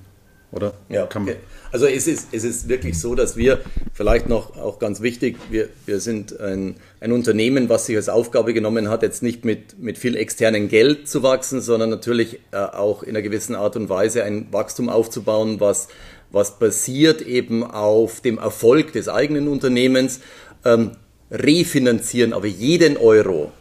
Oder? 0.51 0.73
Ja, 0.89 1.05
okay. 1.05 1.37
Also 1.71 1.85
es 1.85 2.07
ist, 2.07 2.27
es 2.33 2.43
ist 2.43 2.67
wirklich 2.67 2.99
so, 2.99 3.15
dass 3.15 3.37
wir, 3.37 3.61
vielleicht 3.93 4.27
noch 4.27 4.57
auch 4.57 4.79
ganz 4.79 5.01
wichtig, 5.01 5.37
wir, 5.49 5.69
wir 5.85 6.01
sind 6.01 6.37
ein, 6.39 6.75
ein 6.99 7.13
Unternehmen, 7.13 7.69
was 7.69 7.85
sich 7.85 7.95
als 7.95 8.09
Aufgabe 8.09 8.53
genommen 8.53 8.89
hat, 8.89 9.01
jetzt 9.01 9.23
nicht 9.23 9.45
mit, 9.45 9.79
mit 9.79 9.97
viel 9.97 10.17
externen 10.17 10.67
Geld 10.67 11.07
zu 11.07 11.23
wachsen, 11.23 11.61
sondern 11.61 11.89
natürlich 11.89 12.39
äh, 12.51 12.57
auch 12.57 13.03
in 13.03 13.11
einer 13.11 13.21
gewissen 13.21 13.55
Art 13.55 13.77
und 13.77 13.87
Weise 13.87 14.23
ein 14.23 14.47
Wachstum 14.51 14.89
aufzubauen, 14.89 15.61
was, 15.61 15.87
was 16.31 16.59
basiert 16.59 17.21
eben 17.21 17.63
auf 17.63 18.19
dem 18.19 18.37
Erfolg 18.37 18.91
des 18.91 19.07
eigenen 19.07 19.47
Unternehmens. 19.47 20.19
Ähm, 20.65 20.91
refinanzieren 21.31 22.33
aber 22.33 22.47
jeden 22.47 22.97
Euro 22.97 23.53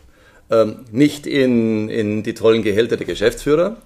ähm, 0.51 0.81
nicht 0.91 1.27
in, 1.27 1.89
in 1.89 2.23
die 2.25 2.35
tollen 2.35 2.63
Gehälter 2.63 2.97
der 2.97 3.07
Geschäftsführer, 3.07 3.77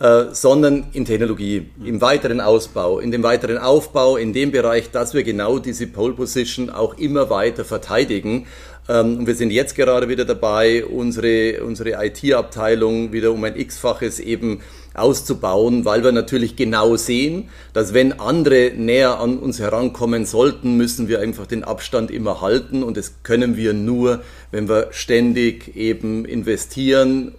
äh, 0.00 0.26
sondern 0.32 0.86
in 0.92 1.04
Technologie, 1.04 1.70
im 1.84 2.00
weiteren 2.00 2.40
Ausbau, 2.40 3.00
in 3.00 3.10
dem 3.10 3.22
weiteren 3.22 3.58
Aufbau, 3.58 4.16
in 4.16 4.32
dem 4.32 4.52
Bereich, 4.52 4.90
dass 4.90 5.12
wir 5.12 5.24
genau 5.24 5.58
diese 5.58 5.86
Pole 5.88 6.14
Position 6.14 6.70
auch 6.70 6.96
immer 6.98 7.30
weiter 7.30 7.64
verteidigen. 7.64 8.46
Ähm, 8.88 9.26
wir 9.26 9.34
sind 9.34 9.50
jetzt 9.50 9.74
gerade 9.74 10.08
wieder 10.08 10.24
dabei, 10.24 10.84
unsere, 10.84 11.64
unsere 11.64 12.04
IT-Abteilung 12.04 13.12
wieder 13.12 13.32
um 13.32 13.42
ein 13.42 13.56
X-faches 13.56 14.20
eben 14.20 14.60
auszubauen, 14.94 15.84
weil 15.84 16.02
wir 16.04 16.12
natürlich 16.12 16.56
genau 16.56 16.96
sehen, 16.96 17.48
dass 17.72 17.92
wenn 17.92 18.18
andere 18.20 18.72
näher 18.76 19.18
an 19.20 19.38
uns 19.38 19.58
herankommen 19.58 20.26
sollten, 20.26 20.76
müssen 20.76 21.08
wir 21.08 21.20
einfach 21.20 21.46
den 21.46 21.64
Abstand 21.64 22.10
immer 22.10 22.40
halten 22.40 22.82
und 22.82 22.96
das 22.96 23.22
können 23.22 23.56
wir 23.56 23.74
nur, 23.74 24.22
wenn 24.50 24.68
wir 24.68 24.88
ständig 24.90 25.76
eben 25.76 26.24
investieren. 26.24 27.34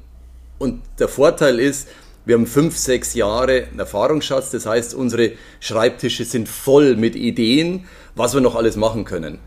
Und 0.58 0.82
der 1.00 1.08
Vorteil 1.08 1.58
ist, 1.60 1.88
wir 2.30 2.36
haben 2.36 2.46
fünf, 2.46 2.78
sechs 2.78 3.16
Jahre 3.16 3.66
Erfahrungsschatz, 3.76 4.52
das 4.52 4.68
heißt, 4.68 4.94
unsere 4.94 5.32
Schreibtische 5.60 6.26
sind 6.26 6.48
voll 6.48 6.96
mit 6.96 7.16
Ideen, 7.16 7.86
was 8.14 8.36
wir 8.36 8.42
noch 8.42 8.54
alles 8.54 8.76
machen 8.76 9.04
können. 9.04 9.40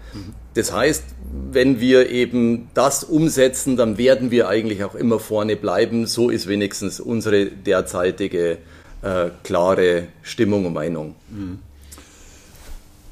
Das 0.54 0.72
heißt, 0.72 1.04
wenn 1.52 1.78
wir 1.78 2.10
eben 2.10 2.70
das 2.74 3.04
umsetzen, 3.04 3.76
dann 3.76 3.98
werden 3.98 4.32
wir 4.32 4.48
eigentlich 4.48 4.82
auch 4.82 4.96
immer 4.96 5.20
vorne 5.20 5.54
bleiben. 5.54 6.08
So 6.08 6.28
ist 6.28 6.48
wenigstens 6.48 6.98
unsere 6.98 7.46
derzeitige 7.46 8.58
äh, 9.02 9.30
klare 9.44 10.08
Stimmung 10.22 10.66
und 10.66 10.72
Meinung. 10.72 11.14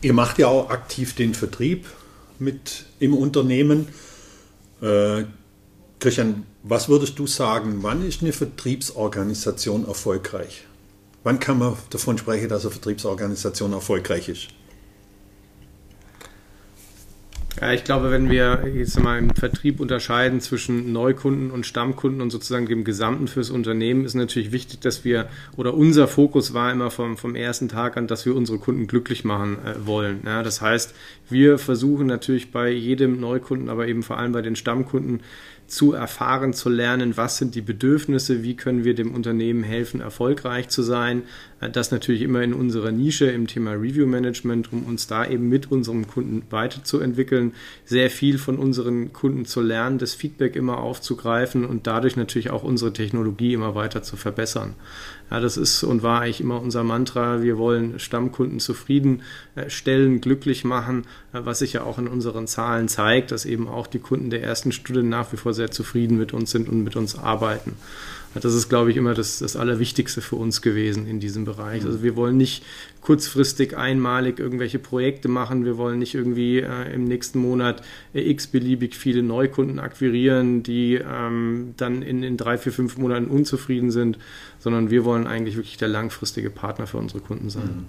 Ihr 0.03 0.13
macht 0.15 0.41
ja 0.41 0.49
auch 0.49 0.71
aktiv 0.71 1.15
den 1.15 1.33
Vertrieb 1.33 1.87
mit 2.41 2.87
im 2.99 3.15
Unternehmen. 3.15 3.87
Äh, 4.83 5.27
Christian, 6.01 6.45
was 6.63 6.89
würdest 6.89 7.19
du 7.19 7.27
sagen, 7.27 7.79
wann 7.83 8.07
ist 8.07 8.23
eine 8.23 8.33
Vertriebsorganisation 8.33 9.87
erfolgreich? 9.87 10.67
Wann 11.23 11.39
kann 11.39 11.59
man 11.59 11.77
davon 11.91 12.19
sprechen, 12.19 12.49
dass 12.49 12.65
eine 12.65 12.73
Vertriebsorganisation 12.73 13.73
erfolgreich 13.73 14.29
ist? 14.29 14.49
Ich 17.75 17.85
glaube, 17.85 18.11
wenn 18.11 18.31
wir 18.31 18.65
jetzt 18.75 18.99
mal 19.03 19.19
im 19.19 19.35
Vertrieb 19.35 19.81
unterscheiden 19.81 20.41
zwischen 20.41 20.93
Neukunden 20.93 21.51
und 21.51 21.67
Stammkunden 21.67 22.23
und 22.23 22.31
sozusagen 22.31 22.65
dem 22.67 22.85
Gesamten 22.85 23.29
fürs 23.29 23.51
Unternehmen, 23.51 24.07
ist 24.07 24.15
natürlich 24.15 24.51
wichtig, 24.51 24.81
dass 24.81 25.05
wir, 25.05 25.29
oder 25.57 25.75
unser 25.75 26.09
Fokus 26.09 26.55
war 26.55 26.73
immer 26.73 26.91
vom, 26.91 27.19
vom 27.19 27.35
ersten 27.35 27.69
Tag 27.69 27.99
an, 27.99 28.07
dass 28.07 28.25
wir 28.25 28.35
unsere 28.35 28.59
Kunden 28.59 28.87
glücklich 28.87 29.25
machen 29.25 29.59
äh, 29.67 29.87
wollen. 29.87 30.23
Ja, 30.25 30.43
das 30.43 30.63
heißt, 30.63 30.95
wir 31.29 31.59
versuchen 31.59 32.07
natürlich 32.07 32.51
bei 32.51 32.71
jedem 32.71 33.21
Neukunden, 33.21 33.69
aber 33.69 33.89
eben 33.89 34.03
vor 34.03 34.17
allem 34.17 34.33
bei 34.33 34.43
den 34.43 34.57
Stammkunden, 34.57 35.21
zu 35.71 35.93
erfahren, 35.93 36.53
zu 36.53 36.69
lernen, 36.69 37.17
was 37.17 37.39
sind 37.39 37.55
die 37.55 37.63
Bedürfnisse, 37.63 38.43
wie 38.43 38.57
können 38.57 38.85
wir 38.85 38.95
dem 38.95 39.15
Unternehmen 39.15 39.63
helfen, 39.63 40.01
erfolgreich 40.01 40.69
zu 40.69 40.83
sein. 40.83 41.23
Äh, 41.61 41.71
das 41.71 41.91
natürlich 41.91 42.23
immer 42.23 42.43
in 42.43 42.53
unserer 42.53 42.91
Nische 42.91 43.27
im 43.27 43.47
Thema 43.47 43.73
Review 43.73 44.07
Management, 44.07 44.73
um 44.73 44.85
uns 44.85 45.07
da 45.07 45.25
eben 45.27 45.49
mit 45.49 45.71
unserem 45.71 46.07
Kunden 46.07 46.43
weiterzuentwickeln, 46.51 47.53
sehr 47.85 48.11
viel 48.11 48.39
von 48.39 48.59
unseren 48.59 49.13
Kunden 49.13 49.45
zu 49.45 49.61
lernen, 49.61 49.99
das 49.99 50.15
Feedback 50.15 50.57
immer 50.57 50.79
aufzugreifen 50.79 51.65
und 51.65 51.87
dadurch 51.87 52.17
natürlich 52.17 52.51
auch 52.51 52.65
unsere 52.65 52.93
Technologie 52.93 53.55
immer 53.55 53.75
weiter 53.75 54.03
zu 54.03 54.17
verbessern. 54.17 54.75
Ja, 55.31 55.39
das 55.39 55.57
ist 55.57 55.85
und 55.85 56.03
war 56.03 56.23
eigentlich 56.23 56.41
immer 56.41 56.61
unser 56.61 56.83
Mantra. 56.83 57.41
Wir 57.41 57.57
wollen 57.57 58.01
Stammkunden 58.01 58.59
zufriedenstellen, 58.59 60.17
äh, 60.17 60.19
glücklich 60.19 60.65
machen, 60.65 61.05
äh, 61.33 61.41
was 61.45 61.61
sich 61.61 61.75
ja 61.75 61.83
auch 61.83 61.99
in 61.99 62.09
unseren 62.09 62.47
Zahlen 62.49 62.89
zeigt, 62.89 63.31
dass 63.31 63.45
eben 63.45 63.69
auch 63.69 63.87
die 63.87 64.01
Kunden 64.01 64.31
der 64.31 64.43
ersten 64.43 64.73
Stunde 64.73 65.05
nach 65.05 65.33
wie 65.33 65.37
vor 65.37 65.55
sehr 65.55 65.71
zufrieden 65.71 66.19
mit 66.19 66.33
uns 66.33 66.51
sind 66.51 66.69
und 66.69 66.83
mit 66.83 66.97
uns 66.97 67.17
arbeiten. 67.17 67.77
Das 68.35 68.55
ist, 68.55 68.69
glaube 68.69 68.93
ich, 68.93 68.97
immer 68.97 69.13
das, 69.15 69.41
das 69.41 69.57
Allerwichtigste 69.57 70.21
für 70.21 70.37
uns 70.37 70.63
gewesen 70.63 71.07
in 71.09 71.19
diesem 71.19 71.45
Bereich. 71.45 71.85
Also 71.85 72.05
wir 72.05 72.15
wollen 72.15 72.37
nicht 72.37 72.65
kurzfristig 73.01 73.77
einmalig 73.77 74.39
irgendwelche 74.39 74.79
Projekte 74.79 75.27
machen. 75.27 75.65
Wir 75.65 75.77
wollen 75.77 75.99
nicht 75.99 76.15
irgendwie 76.15 76.61
äh, 76.61 76.95
im 76.95 77.05
nächsten 77.05 77.41
Monat 77.41 77.83
äh, 78.15 78.21
x-beliebig 78.31 78.95
viele 78.95 79.25
Neukunden 79.25 79.81
akquirieren, 79.81 80.63
die 80.63 80.95
ähm, 80.95 81.75
dann 81.77 82.03
in, 82.03 82.23
in 82.23 82.37
drei, 82.37 82.57
vier, 82.57 82.73
fünf 82.73 82.99
Monaten 82.99 83.27
unzufrieden 83.27 83.91
sind, 83.91 84.17
sondern 84.61 84.91
wir 84.91 85.05
wollen 85.05 85.27
eigentlich 85.27 85.57
wirklich 85.57 85.77
der 85.77 85.89
langfristige 85.89 86.51
Partner 86.51 86.87
für 86.87 86.99
unsere 86.99 87.21
Kunden 87.21 87.51
sein. 87.51 87.65
Mhm. 87.65 87.87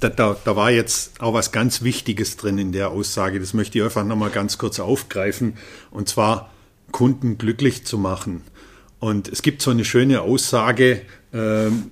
Da, 0.00 0.08
da, 0.08 0.36
da, 0.44 0.56
war 0.56 0.70
jetzt 0.70 1.20
auch 1.20 1.34
was 1.34 1.52
ganz 1.52 1.82
Wichtiges 1.82 2.36
drin 2.36 2.58
in 2.58 2.72
der 2.72 2.90
Aussage. 2.90 3.38
Das 3.38 3.54
möchte 3.54 3.76
ich 3.76 3.84
einfach 3.84 4.04
nochmal 4.04 4.30
ganz 4.30 4.56
kurz 4.56 4.80
aufgreifen. 4.80 5.58
Und 5.90 6.08
zwar 6.08 6.50
Kunden 6.90 7.36
glücklich 7.36 7.84
zu 7.84 7.98
machen. 7.98 8.42
Und 9.00 9.28
es 9.28 9.42
gibt 9.42 9.62
so 9.62 9.70
eine 9.70 9.84
schöne 9.84 10.20
Aussage, 10.20 11.02
ähm, 11.32 11.90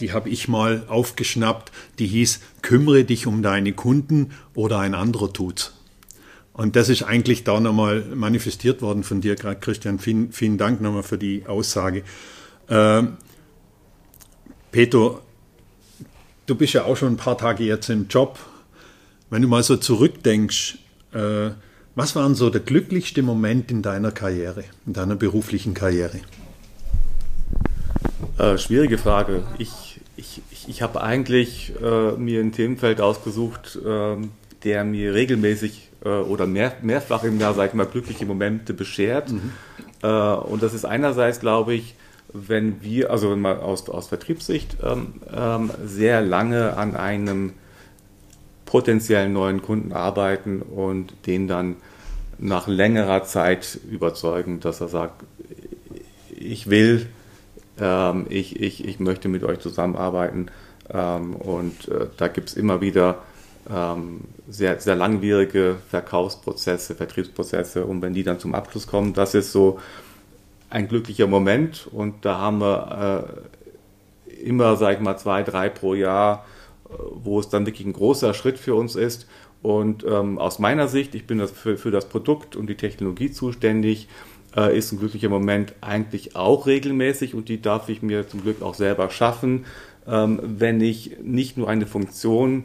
die 0.00 0.12
habe 0.12 0.28
ich 0.28 0.48
mal 0.48 0.84
aufgeschnappt, 0.88 1.72
die 1.98 2.06
hieß, 2.06 2.40
kümmere 2.62 3.04
dich 3.04 3.26
um 3.26 3.42
deine 3.42 3.72
Kunden 3.72 4.32
oder 4.54 4.80
ein 4.80 4.94
anderer 4.94 5.32
tut's. 5.32 5.72
Und 6.52 6.74
das 6.74 6.88
ist 6.88 7.04
eigentlich 7.04 7.44
da 7.44 7.60
nochmal 7.60 8.04
manifestiert 8.14 8.82
worden 8.82 9.04
von 9.04 9.20
dir, 9.20 9.36
gerade 9.36 9.60
Christian. 9.60 10.00
Vielen, 10.00 10.32
vielen 10.32 10.58
Dank 10.58 10.80
nochmal 10.80 11.04
für 11.04 11.18
die 11.18 11.46
Aussage. 11.46 12.02
Ähm, 12.68 13.16
Peter, 14.72 15.20
du 16.46 16.54
bist 16.56 16.72
ja 16.72 16.84
auch 16.84 16.96
schon 16.96 17.14
ein 17.14 17.16
paar 17.16 17.38
Tage 17.38 17.62
jetzt 17.62 17.88
im 17.90 18.08
Job. 18.08 18.40
Wenn 19.30 19.42
du 19.42 19.48
mal 19.48 19.62
so 19.62 19.76
zurückdenkst, 19.76 20.78
äh, 21.12 21.50
was 21.94 22.16
waren 22.16 22.34
so 22.34 22.50
der 22.50 22.60
glücklichste 22.60 23.22
Moment 23.22 23.70
in 23.70 23.82
deiner 23.82 24.10
Karriere, 24.10 24.64
in 24.86 24.92
deiner 24.92 25.14
beruflichen 25.14 25.74
Karriere? 25.74 26.20
Äh, 28.38 28.56
schwierige 28.56 28.98
Frage. 28.98 29.42
Ich, 29.58 30.00
ich, 30.16 30.42
ich, 30.52 30.68
ich 30.68 30.82
habe 30.82 31.02
eigentlich 31.02 31.72
äh, 31.82 32.12
mir 32.12 32.40
ein 32.40 32.52
Themenfeld 32.52 33.00
ausgesucht, 33.00 33.76
äh, 33.84 34.16
der 34.62 34.84
mir 34.84 35.14
regelmäßig 35.14 35.88
äh, 36.04 36.08
oder 36.08 36.46
mehr, 36.46 36.72
mehrfach 36.82 37.24
im 37.24 37.40
Jahr, 37.40 37.54
sag 37.54 37.70
ich 37.70 37.74
mal, 37.74 37.86
glückliche 37.86 38.26
Momente 38.26 38.74
beschert. 38.74 39.32
Mhm. 39.32 39.52
Äh, 40.02 40.08
und 40.08 40.62
das 40.62 40.72
ist 40.72 40.84
einerseits, 40.84 41.40
glaube 41.40 41.74
ich, 41.74 41.96
wenn 42.32 42.80
wir, 42.82 43.10
also 43.10 43.34
mal 43.34 43.58
aus, 43.58 43.88
aus 43.88 44.06
Vertriebssicht, 44.06 44.76
ähm, 44.84 45.14
ähm, 45.34 45.70
sehr 45.84 46.20
lange 46.20 46.76
an 46.76 46.94
einem 46.94 47.54
potenziellen 48.66 49.32
neuen 49.32 49.62
Kunden 49.62 49.92
arbeiten 49.92 50.62
und 50.62 51.12
den 51.26 51.48
dann 51.48 51.76
nach 52.38 52.68
längerer 52.68 53.24
Zeit 53.24 53.80
überzeugen, 53.90 54.60
dass 54.60 54.80
er 54.80 54.88
sagt, 54.88 55.24
ich 56.36 56.70
will, 56.70 57.08
ähm, 57.80 58.26
ich, 58.28 58.60
ich, 58.60 58.84
ich 58.84 59.00
möchte 59.00 59.28
mit 59.28 59.44
euch 59.44 59.58
zusammenarbeiten. 59.60 60.50
Ähm, 60.90 61.34
und 61.36 61.88
äh, 61.88 62.06
da 62.16 62.28
gibt 62.28 62.48
es 62.48 62.56
immer 62.56 62.80
wieder 62.80 63.18
ähm, 63.70 64.20
sehr, 64.48 64.80
sehr 64.80 64.96
langwierige 64.96 65.76
Verkaufsprozesse, 65.90 66.94
Vertriebsprozesse. 66.94 67.84
Und 67.84 68.02
wenn 68.02 68.14
die 68.14 68.22
dann 68.22 68.38
zum 68.38 68.54
Abschluss 68.54 68.86
kommen, 68.86 69.12
das 69.14 69.34
ist 69.34 69.52
so 69.52 69.78
ein 70.70 70.88
glücklicher 70.88 71.26
Moment. 71.26 71.88
Und 71.90 72.24
da 72.24 72.38
haben 72.38 72.60
wir 72.60 73.36
äh, 74.26 74.42
immer, 74.42 74.76
sag 74.76 74.94
ich 74.94 75.00
mal, 75.00 75.16
zwei, 75.18 75.42
drei 75.42 75.68
pro 75.68 75.94
Jahr, 75.94 76.46
äh, 76.88 76.92
wo 77.14 77.40
es 77.40 77.48
dann 77.48 77.66
wirklich 77.66 77.86
ein 77.86 77.92
großer 77.92 78.34
Schritt 78.34 78.58
für 78.58 78.74
uns 78.74 78.96
ist. 78.96 79.26
Und 79.60 80.04
ähm, 80.04 80.38
aus 80.38 80.58
meiner 80.58 80.88
Sicht, 80.88 81.14
ich 81.14 81.26
bin 81.26 81.38
das 81.38 81.50
für, 81.50 81.76
für 81.76 81.90
das 81.90 82.08
Produkt 82.08 82.54
und 82.54 82.68
die 82.68 82.76
Technologie 82.76 83.32
zuständig, 83.32 84.08
äh, 84.58 84.76
ist 84.76 84.92
ein 84.92 84.98
glücklicher 84.98 85.28
Moment 85.28 85.74
eigentlich 85.80 86.34
auch 86.34 86.66
regelmäßig 86.66 87.34
und 87.34 87.48
die 87.48 87.62
darf 87.62 87.88
ich 87.88 88.02
mir 88.02 88.28
zum 88.28 88.42
Glück 88.42 88.62
auch 88.62 88.74
selber 88.74 89.10
schaffen, 89.10 89.66
ähm, 90.06 90.40
wenn 90.42 90.80
ich 90.80 91.16
nicht 91.22 91.56
nur 91.56 91.68
eine 91.68 91.86
Funktion 91.86 92.64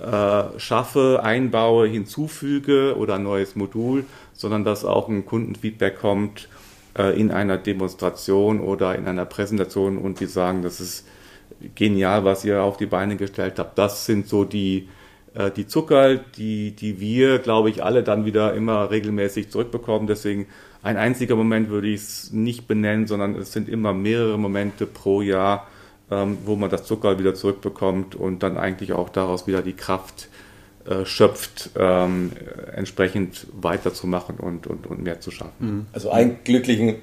äh, 0.00 0.58
schaffe, 0.58 1.20
einbaue, 1.22 1.86
hinzufüge 1.86 2.96
oder 2.96 3.16
ein 3.16 3.22
neues 3.22 3.56
Modul, 3.56 4.04
sondern 4.32 4.64
dass 4.64 4.84
auch 4.84 5.08
ein 5.08 5.26
Kundenfeedback 5.26 6.00
kommt 6.00 6.48
äh, 6.96 7.18
in 7.18 7.30
einer 7.30 7.58
Demonstration 7.58 8.60
oder 8.60 8.94
in 8.96 9.06
einer 9.06 9.26
Präsentation 9.26 9.98
und 9.98 10.20
die 10.20 10.26
sagen, 10.26 10.62
das 10.62 10.80
ist 10.80 11.06
genial, 11.74 12.24
was 12.24 12.44
ihr 12.44 12.62
auf 12.62 12.76
die 12.76 12.86
Beine 12.86 13.16
gestellt 13.16 13.58
habt. 13.58 13.78
Das 13.78 14.06
sind 14.06 14.28
so 14.28 14.44
die, 14.44 14.88
äh, 15.34 15.50
die 15.50 15.66
Zucker, 15.66 16.16
die, 16.16 16.72
die 16.72 17.00
wir, 17.00 17.38
glaube 17.38 17.70
ich, 17.70 17.82
alle 17.82 18.02
dann 18.02 18.24
wieder 18.24 18.54
immer 18.54 18.90
regelmäßig 18.90 19.50
zurückbekommen. 19.50 20.06
Deswegen 20.06 20.46
ein 20.86 20.96
einziger 20.96 21.34
Moment 21.34 21.68
würde 21.68 21.88
ich 21.88 22.00
es 22.00 22.32
nicht 22.32 22.68
benennen, 22.68 23.08
sondern 23.08 23.34
es 23.34 23.52
sind 23.52 23.68
immer 23.68 23.92
mehrere 23.92 24.38
Momente 24.38 24.86
pro 24.86 25.20
Jahr, 25.20 25.66
ähm, 26.12 26.38
wo 26.44 26.54
man 26.54 26.70
das 26.70 26.84
Zucker 26.84 27.18
wieder 27.18 27.34
zurückbekommt 27.34 28.14
und 28.14 28.44
dann 28.44 28.56
eigentlich 28.56 28.92
auch 28.92 29.08
daraus 29.08 29.48
wieder 29.48 29.62
die 29.62 29.72
Kraft 29.72 30.28
äh, 30.86 31.04
schöpft, 31.04 31.70
ähm, 31.76 32.30
entsprechend 32.72 33.48
weiterzumachen 33.52 34.36
und, 34.36 34.68
und, 34.68 34.86
und 34.86 35.02
mehr 35.02 35.20
zu 35.20 35.32
schaffen. 35.32 35.52
Mhm. 35.58 35.86
Also 35.92 36.10
ein 36.10 36.38
glücklichen, 36.44 36.98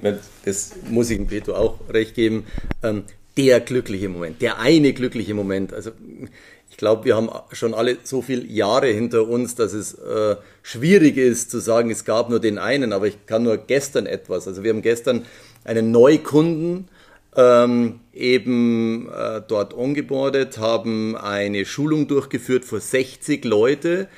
das 0.46 0.72
muss 0.88 1.10
ich 1.10 1.18
dem 1.18 1.26
Peter 1.26 1.58
auch 1.58 1.78
recht 1.90 2.14
geben, 2.14 2.44
ähm, 2.82 3.02
der 3.36 3.60
glückliche 3.60 4.08
Moment, 4.08 4.40
der 4.40 4.60
eine 4.60 4.94
glückliche 4.94 5.34
Moment. 5.34 5.74
Also 5.74 5.90
ich 6.74 6.78
glaube, 6.78 7.04
wir 7.04 7.14
haben 7.14 7.30
schon 7.52 7.72
alle 7.72 7.98
so 8.02 8.20
viele 8.20 8.44
Jahre 8.46 8.88
hinter 8.88 9.28
uns, 9.28 9.54
dass 9.54 9.74
es 9.74 9.94
äh, 9.94 10.34
schwierig 10.64 11.16
ist 11.16 11.48
zu 11.52 11.60
sagen, 11.60 11.88
es 11.88 12.04
gab 12.04 12.30
nur 12.30 12.40
den 12.40 12.58
einen, 12.58 12.92
aber 12.92 13.06
ich 13.06 13.26
kann 13.26 13.44
nur 13.44 13.58
gestern 13.58 14.06
etwas. 14.06 14.48
Also 14.48 14.64
wir 14.64 14.70
haben 14.70 14.82
gestern 14.82 15.24
einen 15.62 15.92
Neukunden 15.92 16.88
ähm, 17.36 18.00
eben 18.12 19.08
äh, 19.08 19.40
dort 19.46 19.72
ongeboardet, 19.72 20.58
haben 20.58 21.16
eine 21.16 21.64
Schulung 21.64 22.08
durchgeführt 22.08 22.64
für 22.64 22.80
60 22.80 23.44
Leute 23.44 24.08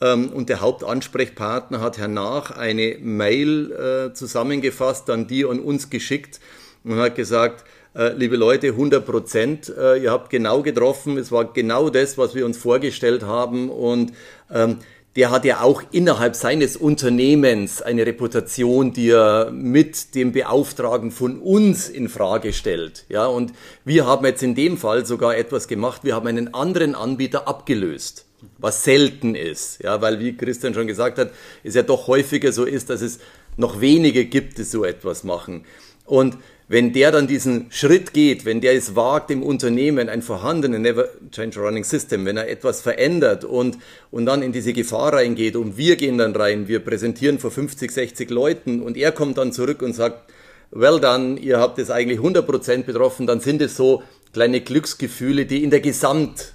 ähm, 0.00 0.30
und 0.30 0.48
der 0.48 0.62
Hauptansprechpartner 0.62 1.82
hat 1.82 1.98
hernach 1.98 2.50
eine 2.50 2.96
Mail 2.98 3.72
äh, 3.72 4.14
zusammengefasst, 4.14 5.06
dann 5.10 5.26
die 5.26 5.44
an 5.44 5.60
uns 5.60 5.90
geschickt 5.90 6.40
und 6.82 6.96
hat 6.96 7.14
gesagt, 7.14 7.66
äh, 7.96 8.12
liebe 8.12 8.36
Leute, 8.36 8.68
100 8.68 9.04
Prozent. 9.04 9.72
Äh, 9.76 10.02
ihr 10.02 10.10
habt 10.10 10.30
genau 10.30 10.62
getroffen. 10.62 11.16
Es 11.16 11.32
war 11.32 11.52
genau 11.52 11.88
das, 11.88 12.18
was 12.18 12.34
wir 12.34 12.44
uns 12.44 12.58
vorgestellt 12.58 13.22
haben. 13.22 13.70
Und 13.70 14.12
ähm, 14.52 14.78
der 15.16 15.30
hat 15.30 15.46
ja 15.46 15.62
auch 15.62 15.82
innerhalb 15.92 16.36
seines 16.36 16.76
Unternehmens 16.76 17.80
eine 17.80 18.04
Reputation, 18.04 18.92
die 18.92 19.10
er 19.10 19.50
mit 19.50 20.14
dem 20.14 20.32
Beauftragen 20.32 21.10
von 21.10 21.38
uns 21.38 21.88
in 21.88 22.10
Frage 22.10 22.52
stellt. 22.52 23.06
Ja, 23.08 23.26
und 23.26 23.54
wir 23.86 24.06
haben 24.06 24.26
jetzt 24.26 24.42
in 24.42 24.54
dem 24.54 24.76
Fall 24.76 25.06
sogar 25.06 25.34
etwas 25.34 25.66
gemacht. 25.66 26.04
Wir 26.04 26.14
haben 26.14 26.26
einen 26.26 26.52
anderen 26.52 26.94
Anbieter 26.94 27.48
abgelöst, 27.48 28.26
was 28.58 28.84
selten 28.84 29.34
ist. 29.34 29.82
Ja, 29.82 30.02
weil 30.02 30.20
wie 30.20 30.36
Christian 30.36 30.74
schon 30.74 30.86
gesagt 30.86 31.16
hat, 31.16 31.30
es 31.64 31.74
ja 31.74 31.82
doch 31.82 32.08
häufiger 32.08 32.52
so 32.52 32.64
ist, 32.64 32.90
dass 32.90 33.00
es 33.00 33.18
noch 33.56 33.80
wenige 33.80 34.26
gibt, 34.26 34.58
die 34.58 34.64
so 34.64 34.84
etwas 34.84 35.24
machen. 35.24 35.64
Und 36.04 36.36
wenn 36.68 36.92
der 36.92 37.12
dann 37.12 37.28
diesen 37.28 37.66
Schritt 37.70 38.12
geht, 38.12 38.44
wenn 38.44 38.60
der 38.60 38.74
es 38.74 38.96
wagt, 38.96 39.30
im 39.30 39.42
Unternehmen 39.42 40.08
ein 40.08 40.20
vorhandenes 40.20 40.80
Never 40.80 41.08
Change 41.30 41.60
Running 41.60 41.84
System, 41.84 42.24
wenn 42.24 42.36
er 42.36 42.48
etwas 42.48 42.80
verändert 42.80 43.44
und, 43.44 43.78
und 44.10 44.26
dann 44.26 44.42
in 44.42 44.52
diese 44.52 44.72
Gefahr 44.72 45.12
reingeht 45.12 45.54
und 45.54 45.76
wir 45.76 45.96
gehen 45.96 46.18
dann 46.18 46.34
rein, 46.34 46.66
wir 46.66 46.80
präsentieren 46.80 47.38
vor 47.38 47.52
50, 47.52 47.90
60 47.92 48.30
Leuten 48.30 48.82
und 48.82 48.96
er 48.96 49.12
kommt 49.12 49.38
dann 49.38 49.52
zurück 49.52 49.80
und 49.82 49.94
sagt, 49.94 50.32
well 50.72 50.98
done, 50.98 51.38
ihr 51.38 51.60
habt 51.60 51.78
es 51.78 51.90
eigentlich 51.90 52.18
100% 52.18 52.82
betroffen, 52.82 53.28
dann 53.28 53.40
sind 53.40 53.62
es 53.62 53.76
so 53.76 54.02
kleine 54.32 54.60
Glücksgefühle, 54.60 55.46
die 55.46 55.62
in 55.62 55.70
der 55.70 55.80
Gesamt 55.80 56.52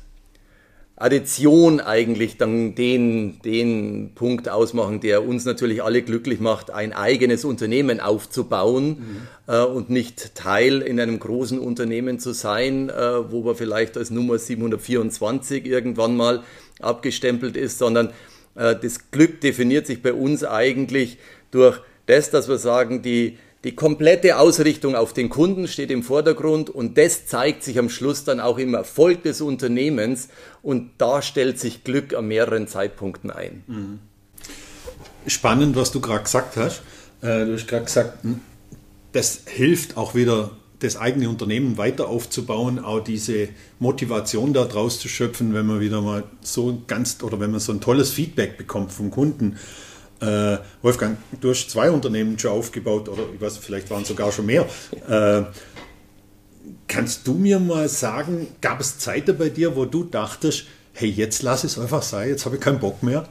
Addition 1.01 1.79
eigentlich 1.79 2.37
dann 2.37 2.75
den, 2.75 3.39
den 3.41 4.11
Punkt 4.13 4.49
ausmachen, 4.49 4.99
der 4.99 5.25
uns 5.27 5.45
natürlich 5.45 5.83
alle 5.83 6.01
glücklich 6.01 6.39
macht, 6.39 6.71
ein 6.71 6.93
eigenes 6.93 7.43
Unternehmen 7.45 7.99
aufzubauen 7.99 8.87
mhm. 8.87 9.27
äh, 9.47 9.63
und 9.63 9.89
nicht 9.89 10.35
Teil 10.35 10.81
in 10.81 10.99
einem 10.99 11.19
großen 11.19 11.59
Unternehmen 11.59 12.19
zu 12.19 12.33
sein, 12.33 12.89
äh, 12.89 13.31
wo 13.31 13.41
man 13.41 13.55
vielleicht 13.55 13.97
als 13.97 14.11
Nummer 14.11 14.37
724 14.37 15.65
irgendwann 15.65 16.15
mal 16.15 16.43
abgestempelt 16.79 17.57
ist, 17.57 17.77
sondern 17.77 18.09
äh, 18.55 18.75
das 18.81 19.11
Glück 19.11 19.41
definiert 19.41 19.87
sich 19.87 20.01
bei 20.01 20.13
uns 20.13 20.43
eigentlich 20.43 21.17
durch 21.51 21.79
das, 22.05 22.29
dass 22.29 22.47
wir 22.47 22.57
sagen, 22.57 23.01
die, 23.01 23.37
die 23.63 23.75
komplette 23.75 24.37
Ausrichtung 24.37 24.95
auf 24.95 25.13
den 25.13 25.29
Kunden 25.29 25.67
steht 25.67 25.91
im 25.91 26.01
Vordergrund 26.01 26.69
und 26.69 26.97
das 26.97 27.27
zeigt 27.27 27.63
sich 27.63 27.77
am 27.77 27.89
Schluss 27.89 28.23
dann 28.23 28.39
auch 28.39 28.57
im 28.57 28.73
Erfolg 28.73 29.23
des 29.23 29.41
Unternehmens 29.41 30.29
und 30.63 30.91
da 30.97 31.21
stellt 31.21 31.59
sich 31.59 31.83
Glück 31.83 32.15
an 32.15 32.27
mehreren 32.27 32.67
Zeitpunkten 32.67 33.29
ein. 33.29 33.63
Mhm. 33.67 33.99
Spannend, 35.27 35.75
was 35.75 35.91
du 35.91 36.01
gerade 36.01 36.23
gesagt 36.23 36.57
hast. 36.57 36.81
Äh, 37.21 37.45
du 37.45 37.53
hast 37.53 37.67
gerade 37.67 37.85
gesagt, 37.85 38.23
hm, 38.23 38.39
das 39.11 39.41
hilft 39.45 39.95
auch 39.95 40.15
wieder, 40.15 40.51
das 40.79 40.97
eigene 40.97 41.29
Unternehmen 41.29 41.77
weiter 41.77 42.07
aufzubauen, 42.07 42.79
auch 42.79 43.01
diese 43.01 43.49
Motivation 43.77 44.53
daraus 44.53 44.99
zu 44.99 45.07
schöpfen, 45.07 45.53
wenn 45.53 45.67
man 45.67 45.79
wieder 45.79 46.01
mal 46.01 46.23
so 46.41 46.81
ganz 46.87 47.21
oder 47.21 47.39
wenn 47.39 47.51
man 47.51 47.59
so 47.59 47.71
ein 47.71 47.81
tolles 47.81 48.09
Feedback 48.09 48.57
bekommt 48.57 48.91
vom 48.91 49.11
Kunden 49.11 49.57
äh, 50.21 50.57
Wolfgang, 50.81 51.17
du 51.39 51.49
hast 51.49 51.69
zwei 51.69 51.91
Unternehmen 51.91 52.37
schon 52.37 52.51
aufgebaut 52.51 53.09
oder 53.09 53.23
ich 53.33 53.41
weiß, 53.41 53.57
vielleicht 53.57 53.89
waren 53.89 54.03
es 54.03 54.07
sogar 54.07 54.31
schon 54.31 54.45
mehr. 54.45 54.65
Äh, 55.09 55.43
kannst 56.87 57.27
du 57.27 57.33
mir 57.33 57.59
mal 57.59 57.89
sagen, 57.89 58.47
gab 58.61 58.79
es 58.79 58.99
Zeiten 58.99 59.37
bei 59.37 59.49
dir, 59.49 59.75
wo 59.75 59.85
du 59.85 60.03
dachtest, 60.03 60.65
hey, 60.93 61.09
jetzt 61.09 61.41
lass 61.41 61.63
es 61.63 61.79
einfach 61.79 62.03
sein, 62.03 62.29
jetzt 62.29 62.45
habe 62.45 62.55
ich 62.55 62.61
keinen 62.61 62.79
Bock 62.79 63.01
mehr? 63.01 63.27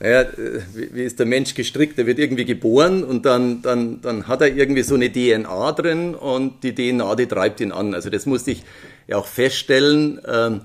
Naja, 0.00 0.26
wie 0.74 1.04
ist 1.04 1.20
der 1.20 1.26
Mensch 1.26 1.54
gestrickt? 1.54 1.96
Er 1.96 2.06
wird 2.06 2.18
irgendwie 2.18 2.44
geboren 2.44 3.04
und 3.04 3.24
dann, 3.24 3.62
dann, 3.62 4.00
dann 4.00 4.26
hat 4.26 4.40
er 4.40 4.48
irgendwie 4.48 4.82
so 4.82 4.96
eine 4.96 5.12
DNA 5.12 5.72
drin 5.72 6.16
und 6.16 6.64
die 6.64 6.74
DNA, 6.74 7.14
die 7.14 7.26
treibt 7.26 7.60
ihn 7.60 7.70
an. 7.70 7.94
Also 7.94 8.10
das 8.10 8.26
musste 8.26 8.50
ich 8.50 8.64
ja 9.06 9.16
auch 9.16 9.26
feststellen. 9.26 10.20
Ähm, 10.26 10.62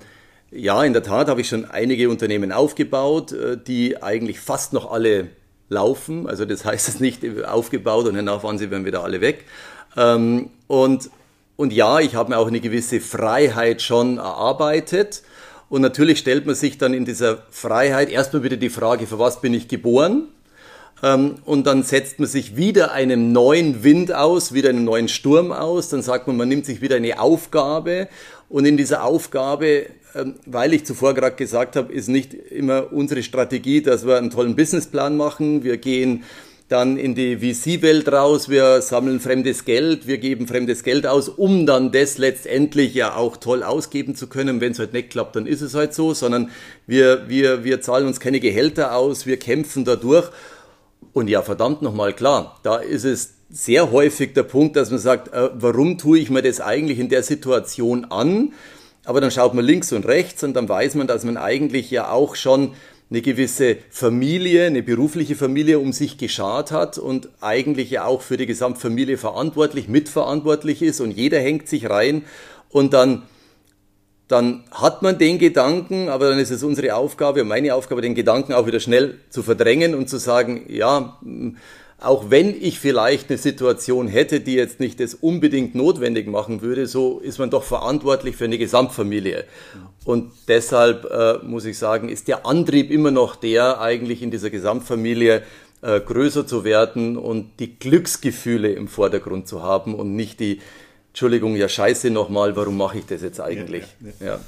ja, 0.51 0.83
in 0.83 0.93
der 0.93 1.03
Tat 1.03 1.27
habe 1.27 1.41
ich 1.41 1.49
schon 1.49 1.65
einige 1.65 2.09
Unternehmen 2.09 2.51
aufgebaut, 2.51 3.31
äh, 3.31 3.57
die 3.57 4.01
eigentlich 4.01 4.39
fast 4.39 4.73
noch 4.73 4.91
alle 4.91 5.27
laufen. 5.69 6.27
Also 6.27 6.45
das 6.45 6.65
heißt 6.65 6.87
es 6.87 6.99
nicht 6.99 7.23
aufgebaut 7.45 8.07
und 8.07 8.15
danach 8.15 8.43
waren 8.43 8.57
sie 8.57 8.71
wieder 8.71 9.03
alle 9.03 9.21
weg. 9.21 9.45
Ähm, 9.95 10.49
und, 10.67 11.09
und 11.55 11.73
ja, 11.73 11.99
ich 11.99 12.15
habe 12.15 12.29
mir 12.29 12.37
auch 12.37 12.47
eine 12.47 12.59
gewisse 12.59 12.99
Freiheit 13.01 13.81
schon 13.81 14.17
erarbeitet. 14.17 15.23
Und 15.69 15.81
natürlich 15.81 16.19
stellt 16.19 16.45
man 16.45 16.55
sich 16.55 16.77
dann 16.77 16.93
in 16.93 17.03
dieser 17.03 17.39
Freiheit 17.49 18.09
erstmal 18.09 18.43
wieder 18.43 18.55
die 18.55 18.69
Frage, 18.69 19.05
für 19.05 19.19
was 19.19 19.41
bin 19.41 19.53
ich 19.53 19.67
geboren? 19.67 20.29
Ähm, 21.03 21.35
und 21.43 21.67
dann 21.67 21.83
setzt 21.83 22.19
man 22.19 22.27
sich 22.27 22.55
wieder 22.55 22.93
einem 22.93 23.33
neuen 23.33 23.83
Wind 23.83 24.13
aus, 24.13 24.53
wieder 24.53 24.69
einem 24.69 24.85
neuen 24.85 25.09
Sturm 25.09 25.51
aus. 25.51 25.89
Dann 25.89 26.01
sagt 26.01 26.27
man, 26.27 26.37
man 26.37 26.47
nimmt 26.47 26.65
sich 26.65 26.81
wieder 26.81 26.95
eine 26.95 27.19
Aufgabe. 27.19 28.07
Und 28.49 28.65
in 28.65 28.77
dieser 28.77 29.03
Aufgabe 29.03 29.87
weil 30.45 30.73
ich 30.73 30.85
zuvor 30.85 31.13
gerade 31.13 31.35
gesagt 31.35 31.75
habe, 31.75 31.93
ist 31.93 32.07
nicht 32.07 32.33
immer 32.33 32.91
unsere 32.91 33.23
Strategie, 33.23 33.81
dass 33.81 34.05
wir 34.05 34.17
einen 34.17 34.29
tollen 34.29 34.55
Businessplan 34.55 35.17
machen. 35.17 35.63
Wir 35.63 35.77
gehen 35.77 36.23
dann 36.69 36.97
in 36.97 37.15
die 37.15 37.37
VC-Welt 37.37 38.11
raus, 38.11 38.49
wir 38.49 38.81
sammeln 38.81 39.21
fremdes 39.21 39.63
Geld, 39.63 40.05
wir 40.05 40.17
geben 40.17 40.47
fremdes 40.47 40.83
Geld 40.83 41.07
aus, 41.07 41.29
um 41.29 41.65
dann 41.65 41.93
das 41.93 42.17
letztendlich 42.17 42.93
ja 42.93 43.15
auch 43.15 43.37
toll 43.37 43.63
ausgeben 43.63 44.15
zu 44.15 44.27
können. 44.27 44.59
Wenn 44.59 44.73
es 44.73 44.79
halt 44.79 44.91
nicht 44.91 45.11
klappt, 45.11 45.37
dann 45.37 45.47
ist 45.47 45.61
es 45.61 45.75
halt 45.75 45.93
so, 45.93 46.13
sondern 46.13 46.51
wir, 46.85 47.29
wir, 47.29 47.63
wir 47.63 47.79
zahlen 47.79 48.05
uns 48.05 48.19
keine 48.19 48.41
Gehälter 48.41 48.95
aus, 48.95 49.25
wir 49.25 49.37
kämpfen 49.37 49.85
dadurch. 49.85 50.29
Und 51.13 51.29
ja, 51.29 51.41
verdammt 51.41 51.81
nochmal, 51.81 52.13
klar, 52.13 52.59
da 52.63 52.77
ist 52.77 53.05
es 53.05 53.35
sehr 53.49 53.91
häufig 53.91 54.33
der 54.33 54.43
Punkt, 54.43 54.75
dass 54.75 54.91
man 54.91 54.99
sagt, 54.99 55.33
äh, 55.33 55.49
warum 55.53 55.97
tue 55.97 56.19
ich 56.19 56.29
mir 56.29 56.41
das 56.41 56.59
eigentlich 56.59 56.99
in 56.99 57.07
der 57.07 57.23
Situation 57.23 58.05
an? 58.05 58.53
Aber 59.07 59.21
dann 59.21 59.31
schaut 59.31 59.53
man 59.53 59.63
links 59.63 59.93
und 59.93 60.05
rechts 60.05 60.43
und 60.43 60.53
dann 60.53 60.67
weiß 60.67 60.95
man, 60.95 61.07
dass 61.07 61.23
man 61.23 61.37
eigentlich 61.37 61.89
ja 61.91 62.11
auch 62.11 62.35
schon 62.35 62.73
eine 63.09 63.21
gewisse 63.21 63.77
Familie, 63.89 64.65
eine 64.65 64.83
berufliche 64.83 65.37
Familie 65.37 65.79
um 65.79 65.93
sich 65.93 66.17
geschart 66.17 66.73
hat 66.73 66.97
und 66.97 67.29
eigentlich 67.39 67.89
ja 67.89 68.03
auch 68.03 68.21
für 68.21 68.35
die 68.35 68.45
Gesamtfamilie 68.45 69.15
verantwortlich, 69.15 69.87
mitverantwortlich 69.87 70.81
ist 70.81 70.99
und 70.99 71.11
jeder 71.11 71.39
hängt 71.39 71.69
sich 71.69 71.89
rein 71.89 72.25
und 72.69 72.93
dann 72.93 73.23
dann 74.27 74.65
hat 74.71 75.03
man 75.03 75.17
den 75.17 75.39
Gedanken, 75.39 76.09
aber 76.09 76.27
dann 76.29 76.37
ist 76.37 76.51
es 76.51 76.61
unsere 76.61 76.95
Aufgabe 76.95 77.45
meine 77.45 77.75
Aufgabe, 77.75 78.01
den 78.01 78.13
Gedanken 78.13 78.51
auch 78.51 78.67
wieder 78.67 78.81
schnell 78.81 79.21
zu 79.29 79.41
verdrängen 79.41 79.95
und 79.95 80.09
zu 80.09 80.17
sagen, 80.17 80.65
ja, 80.67 81.17
auch 81.99 82.29
wenn 82.29 82.49
ich 82.59 82.79
vielleicht 82.79 83.29
eine 83.29 83.39
Situation 83.39 84.07
hätte, 84.07 84.39
die 84.39 84.53
jetzt 84.53 84.79
nicht 84.79 84.99
das 84.99 85.15
unbedingt 85.15 85.73
notwendig 85.73 86.27
machen 86.27 86.61
würde, 86.61 86.85
so 86.85 87.19
ist 87.19 87.39
man 87.39 87.49
doch 87.49 87.63
verantwortlich 87.63 88.35
für 88.35 88.45
eine 88.45 88.59
Gesamtfamilie. 88.59 89.45
Und 90.05 90.31
deshalb 90.47 91.05
äh, 91.05 91.39
muss 91.43 91.65
ich 91.65 91.77
sagen, 91.77 92.09
ist 92.09 92.27
der 92.27 92.45
Antrieb 92.45 92.91
immer 92.91 93.11
noch 93.11 93.35
der, 93.35 93.81
eigentlich 93.81 94.21
in 94.21 94.29
dieser 94.29 94.51
Gesamtfamilie 94.51 95.41
äh, 95.81 95.99
größer 95.99 96.45
zu 96.45 96.63
werden 96.63 97.17
und 97.17 97.59
die 97.59 97.79
Glücksgefühle 97.79 98.71
im 98.71 98.87
Vordergrund 98.87 99.47
zu 99.47 99.63
haben 99.63 99.95
und 99.95 100.15
nicht 100.15 100.39
die, 100.39 100.61
Entschuldigung, 101.09 101.55
ja 101.55 101.67
scheiße 101.67 102.11
nochmal, 102.11 102.55
warum 102.55 102.77
mache 102.77 102.99
ich 102.99 103.05
das 103.07 103.23
jetzt 103.23 103.41
eigentlich? 103.41 103.83
Ja, 103.99 104.07
ja, 104.19 104.25
ja. 104.33 104.39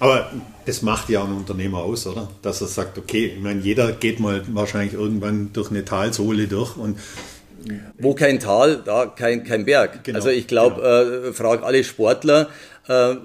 Aber 0.00 0.30
das 0.64 0.82
macht 0.82 1.08
ja 1.08 1.24
ein 1.24 1.32
Unternehmer 1.32 1.78
aus, 1.78 2.06
oder? 2.06 2.28
Dass 2.42 2.60
er 2.60 2.68
sagt, 2.68 2.98
okay, 2.98 3.32
ich 3.36 3.42
meine, 3.42 3.60
jeder 3.60 3.92
geht 3.92 4.20
mal 4.20 4.42
wahrscheinlich 4.48 4.94
irgendwann 4.94 5.52
durch 5.52 5.70
eine 5.70 5.84
Talsohle 5.84 6.46
durch 6.46 6.76
und 6.76 6.98
wo 7.98 8.14
kein 8.14 8.38
Tal, 8.40 8.82
da 8.84 9.06
kein, 9.06 9.44
kein 9.44 9.64
Berg. 9.64 10.04
Genau, 10.04 10.16
also 10.16 10.30
ich 10.30 10.46
glaube, 10.46 10.76
genau. 10.76 11.28
äh, 11.28 11.32
frag 11.32 11.62
alle 11.62 11.84
Sportler, 11.84 12.48
äh, 12.88 13.16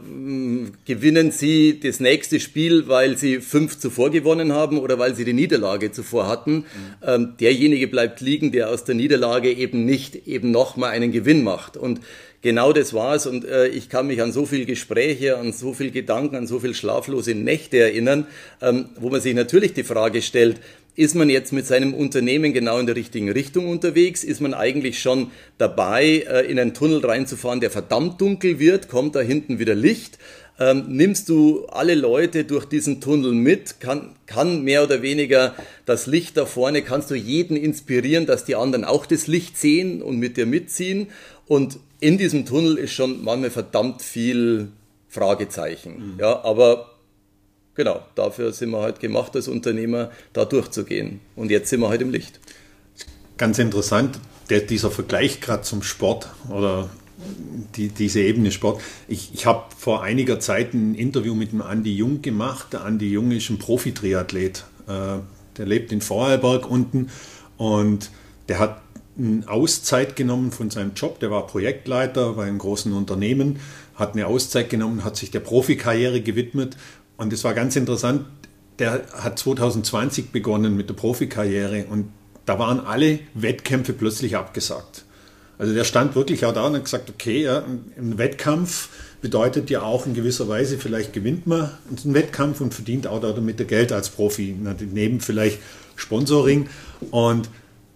gewinnen 0.86 1.32
sie 1.32 1.80
das 1.80 2.00
nächste 2.00 2.40
Spiel, 2.40 2.88
weil 2.88 3.18
sie 3.18 3.40
fünf 3.40 3.80
zuvor 3.80 4.10
gewonnen 4.10 4.52
haben 4.52 4.78
oder 4.78 5.00
weil 5.00 5.16
sie 5.16 5.26
die 5.26 5.34
Niederlage 5.34 5.92
zuvor 5.92 6.28
hatten. 6.28 6.56
Mhm. 6.56 6.66
Ähm, 7.06 7.34
derjenige 7.40 7.88
bleibt 7.88 8.22
liegen, 8.22 8.52
der 8.52 8.70
aus 8.70 8.84
der 8.84 8.96
Niederlage 8.96 9.52
eben 9.52 9.86
nicht 9.86 10.28
eben 10.28 10.52
nochmal 10.52 10.92
einen 10.92 11.12
Gewinn 11.12 11.44
macht. 11.44 11.78
Und 11.78 12.02
genau 12.42 12.74
das 12.74 12.94
war's. 12.94 13.26
Und 13.26 13.46
äh, 13.46 13.68
ich 13.68 13.90
kann 13.90 14.08
mich 14.08 14.22
an 14.22 14.32
so 14.32 14.46
viele 14.46 14.66
Gespräche, 14.66 15.38
an 15.38 15.54
so 15.54 15.74
viele 15.74 15.92
Gedanken, 15.92 16.36
an 16.36 16.46
so 16.46 16.60
viele 16.60 16.76
schlaflose 16.76 17.34
Nächte 17.34 17.80
erinnern, 17.80 18.28
ähm, 18.62 18.90
wo 19.00 19.10
man 19.10 19.22
sich 19.22 19.34
natürlich 19.34 19.74
die 19.74 19.84
Frage 19.84 20.22
stellt, 20.22 20.60
ist 20.96 21.16
man 21.16 21.30
jetzt 21.30 21.52
mit 21.54 21.66
seinem 21.66 21.94
Unternehmen 21.94 22.54
genau 22.54 22.78
in 22.78 22.86
der 22.86 22.96
richtigen 22.96 23.30
Richtung 23.30 23.68
unterwegs? 23.68 24.24
Ist 24.24 24.42
man 24.42 24.54
eigentlich 24.54 25.00
schon 25.00 25.32
dabei, 25.58 26.26
äh, 26.28 26.50
in 26.50 26.60
einen 26.60 26.74
Tunnel 26.74 27.04
reinzufahren, 27.04 27.62
der 27.62 27.72
verdammt 27.72 28.22
dunkel 28.22 28.60
wird? 28.60 28.90
Kommt 28.90 29.16
da 29.16 29.22
hinten 29.22 29.60
wieder 29.60 29.76
Licht? 29.76 30.20
Ähm, 30.60 30.86
nimmst 30.90 31.30
du 31.30 31.66
alle 31.66 31.96
Leute 31.96 32.44
durch 32.44 32.66
diesen 32.66 33.02
Tunnel 33.02 33.32
mit? 33.32 33.80
Kann, 33.80 34.12
kann 34.28 34.64
mehr 34.64 34.84
oder 34.84 35.02
weniger 35.02 35.56
das 35.86 36.06
Licht 36.06 36.38
da 36.38 36.46
vorne, 36.46 36.84
kannst 36.84 37.10
du 37.10 37.16
jeden 37.16 37.58
inspirieren, 37.58 38.28
dass 38.28 38.46
die 38.46 38.56
anderen 38.56 38.86
auch 38.86 39.08
das 39.08 39.26
Licht 39.26 39.58
sehen 39.58 40.04
und 40.04 40.20
mit 40.20 40.38
dir 40.38 40.46
mitziehen? 40.46 41.08
Und 41.48 41.80
in 42.00 42.20
diesem 42.20 42.46
Tunnel 42.46 42.78
ist 42.78 42.94
schon 42.94 43.24
manchmal 43.24 43.50
verdammt 43.50 44.04
viel 44.04 44.68
Fragezeichen. 45.10 46.14
Mhm. 46.14 46.20
Ja, 46.20 46.44
aber 46.44 46.92
genau, 47.76 48.02
dafür 48.16 48.52
sind 48.54 48.72
wir 48.72 48.82
halt 48.82 49.00
gemacht 49.00 49.36
als 49.36 49.48
Unternehmer, 49.48 50.12
da 50.34 50.46
durchzugehen. 50.46 51.20
Und 51.36 51.52
jetzt 51.52 51.70
sind 51.70 51.82
wir 51.82 51.90
halt 51.90 52.02
im 52.02 52.12
Licht. 52.12 52.40
Ganz 53.38 53.60
interessant, 53.60 54.20
der, 54.50 54.62
dieser 54.62 54.92
Vergleich 54.92 55.42
gerade 55.42 55.64
zum 55.64 55.84
Sport 55.84 56.30
oder 56.50 56.90
die, 57.76 57.90
diese 57.90 58.22
Ebene 58.22 58.52
Sport. 58.52 58.82
Ich, 59.08 59.32
ich 59.34 59.46
habe 59.46 59.64
vor 59.78 60.04
einiger 60.04 60.40
Zeit 60.40 60.74
ein 60.74 60.96
Interview 60.96 61.36
mit 61.36 61.52
dem 61.52 61.62
Andi 61.62 61.96
Jung 61.96 62.22
gemacht. 62.22 62.74
Der 62.74 62.84
Andi 62.84 63.10
Jung 63.10 63.32
ist 63.32 63.50
ein 63.50 63.60
Profi-Triathlet. 63.60 64.66
Äh, 64.88 65.20
der 65.58 65.66
lebt 65.66 65.92
in 65.92 66.02
Vorarlberg 66.02 66.70
unten 66.70 67.10
und 67.58 68.10
der 68.50 68.60
hat 68.60 68.82
eine 69.18 69.48
Auszeit 69.48 70.16
genommen 70.16 70.52
von 70.52 70.70
seinem 70.70 70.94
Job. 70.96 71.20
Der 71.20 71.30
war 71.30 71.46
Projektleiter 71.46 72.34
bei 72.34 72.46
einem 72.46 72.58
großen 72.58 72.92
Unternehmen, 72.94 73.60
hat 73.96 74.14
eine 74.14 74.26
Auszeit 74.26 74.70
genommen, 74.70 75.04
hat 75.04 75.16
sich 75.16 75.30
der 75.30 75.40
Profikarriere 75.40 76.22
gewidmet. 76.22 76.76
Und 77.18 77.34
es 77.34 77.44
war 77.44 77.54
ganz 77.54 77.76
interessant. 77.76 78.26
Der 78.80 79.04
hat 79.14 79.38
2020 79.38 80.32
begonnen 80.32 80.76
mit 80.76 80.90
der 80.90 80.96
Profikarriere 80.96 81.86
und 81.90 82.12
da 82.46 82.60
waren 82.60 82.80
alle 82.80 83.20
Wettkämpfe 83.34 83.94
plötzlich 83.94 84.36
abgesagt. 84.36 85.06
Also 85.58 85.74
der 85.74 85.84
stand 85.84 86.16
wirklich 86.16 86.46
auch 86.46 86.54
da 86.54 86.66
und 86.66 86.76
hat 86.76 86.84
gesagt, 86.84 87.10
okay, 87.10 87.44
ja, 87.44 87.64
ein 87.98 88.18
Wettkampf 88.18 88.90
bedeutet 89.22 89.70
ja 89.70 89.84
auch 89.84 90.06
in 90.06 90.14
gewisser 90.14 90.50
Weise, 90.50 90.78
vielleicht 90.78 91.14
gewinnt 91.14 91.48
man 91.48 91.72
einen 92.04 92.14
Wettkampf 92.14 92.60
und 92.60 92.74
verdient 92.74 93.08
auch 93.08 93.22
damit 93.22 93.66
Geld 93.68 93.92
als 93.92 94.10
Profi. 94.10 94.58
Neben 94.92 95.22
vielleicht 95.22 95.60
Sponsoring. 95.96 96.68
Und 97.12 97.50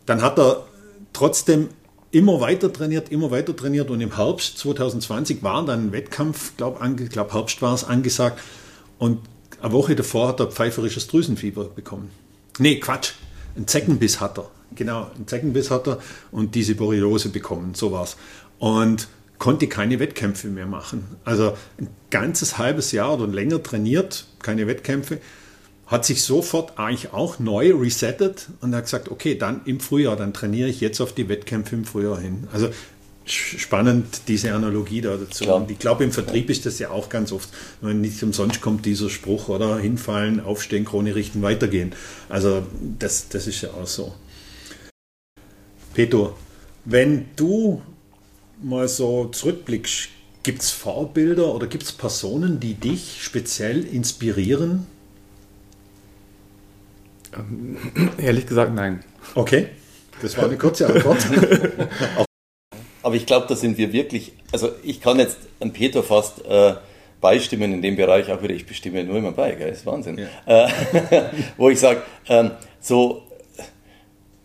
dann 0.06 0.22
hat 0.22 0.40
er 0.40 0.66
trotzdem 1.12 1.70
immer 2.12 2.40
weiter 2.40 2.72
trainiert, 2.72 3.12
immer 3.12 3.32
weiter 3.32 3.56
trainiert 3.56 3.90
und 3.90 4.00
im 4.00 4.16
Herbst 4.16 4.60
2020 4.60 5.44
war 5.44 5.66
dann 5.66 5.88
ein 5.88 5.92
Wettkampf, 5.92 6.56
glaube 6.56 6.80
glaub, 7.10 7.34
Herbst 7.34 7.62
war 7.62 7.74
es 7.74 7.84
angesagt 7.84 8.40
und 9.00 9.20
eine 9.62 9.72
Woche 9.74 9.96
davor 9.96 10.30
hat 10.30 10.40
er 10.40 10.48
pfeiferisches 10.48 11.08
Drüsenfieber 11.08 11.66
bekommen. 11.66 12.12
Nee, 12.60 12.80
Quatsch, 12.80 13.14
ein 13.56 13.68
Zeckenbiss 13.68 14.20
hat 14.20 14.38
er. 14.38 14.50
Genau, 14.76 15.10
ein 15.18 15.28
Zeckenbiss 15.28 15.72
hat 15.72 15.88
er 15.88 16.00
und 16.32 16.56
diese 16.56 16.76
Borreliose 16.76 17.30
bekommen, 17.30 17.74
so 17.74 17.92
war's. 17.92 18.18
Und 18.60 19.08
konnte 19.40 19.68
keine 19.68 20.00
Wettkämpfe 20.00 20.48
mehr 20.48 20.66
machen. 20.66 21.04
Also 21.24 21.56
ein 21.80 21.90
ganzes 22.10 22.58
halbes 22.58 22.92
Jahr 22.92 23.14
oder 23.14 23.28
länger 23.28 23.62
trainiert, 23.62 24.26
keine 24.42 24.68
Wettkämpfe 24.68 25.20
hat 25.88 26.06
sich 26.06 26.22
sofort 26.22 26.78
eigentlich 26.78 27.14
auch 27.14 27.40
neu 27.40 27.74
resettet 27.74 28.50
und 28.60 28.76
hat 28.76 28.84
gesagt, 28.84 29.10
okay, 29.10 29.36
dann 29.36 29.62
im 29.66 29.80
Frühjahr, 29.80 30.18
dann 30.18 30.34
trainiere 30.34 30.68
ich 30.68 30.82
jetzt 30.82 31.00
auf 31.00 31.14
die 31.14 31.30
Wettkämpfe 31.30 31.76
im 31.76 31.86
Frühjahr 31.86 32.20
hin. 32.20 32.48
Also 32.52 32.70
spannend, 33.32 34.22
diese 34.28 34.54
Analogie 34.54 35.02
da 35.02 35.18
dazu. 35.18 35.46
Klar. 35.46 35.58
Und 35.58 35.72
ich 35.72 35.80
glaube, 35.80 36.04
im 36.04 36.12
Vertrieb 36.12 36.50
ist 36.50 36.66
das 36.66 36.80
ja 36.80 36.90
auch 36.90 37.10
ganz 37.10 37.32
oft, 37.32 37.50
wenn 37.82 38.02
nicht 38.02 38.22
umsonst 38.24 38.62
kommt 38.62 38.86
dieser 38.86 39.10
Spruch, 39.10 39.50
oder 39.50 39.78
hinfallen, 39.78 40.40
aufstehen, 40.40 40.86
Krone 40.86 41.16
richten, 41.16 41.42
weitergehen. 41.42 41.94
Also 42.30 42.64
das, 43.00 43.30
das 43.30 43.48
ist 43.48 43.62
ja 43.62 43.70
auch 43.72 43.88
so. 43.88 44.14
Peter, 45.94 46.34
wenn 46.86 47.26
du 47.36 47.82
mal 48.62 48.88
so 48.88 49.26
zurückblickst, 49.26 50.10
gibt 50.44 50.62
es 50.62 50.72
Vorbilder 50.72 51.54
oder 51.54 51.68
gibt 51.68 51.84
es 51.84 51.92
Personen, 51.92 52.60
die 52.60 52.76
dich 52.76 53.22
speziell 53.22 53.84
inspirieren? 53.84 54.88
Ähm, 57.36 57.78
ehrlich 58.18 58.48
gesagt, 58.48 58.74
nein. 58.74 59.04
Okay, 59.36 59.70
das 60.22 60.38
war 60.38 60.46
eine 60.46 60.58
kurze 60.58 60.88
Antwort. 60.88 61.26
Aber 63.04 63.16
ich 63.16 63.26
glaube, 63.26 63.46
da 63.48 63.56
sind 63.56 63.78
wir 63.78 63.94
wirklich, 63.94 64.34
also 64.52 64.72
ich 64.84 65.02
kann 65.02 65.20
jetzt 65.20 65.38
an 65.60 65.74
Peter 65.74 66.04
fast 66.04 66.46
äh, 66.46 66.76
beistimmen 67.22 67.74
in 67.74 67.82
dem 67.82 67.96
Bereich, 67.96 68.32
auch 68.32 68.42
wieder, 68.42 68.54
ich 68.54 68.66
bestimme 68.66 69.04
nur 69.04 69.18
immer 69.18 69.32
bei, 69.32 69.52
gell? 69.52 69.70
das 69.70 69.80
ist 69.80 69.86
Wahnsinn. 69.86 70.20
Ja. 70.46 70.68
Äh, 70.68 70.70
wo 71.58 71.70
ich 71.70 71.80
sage, 71.80 72.02
ähm, 72.30 72.52
so, 72.80 73.24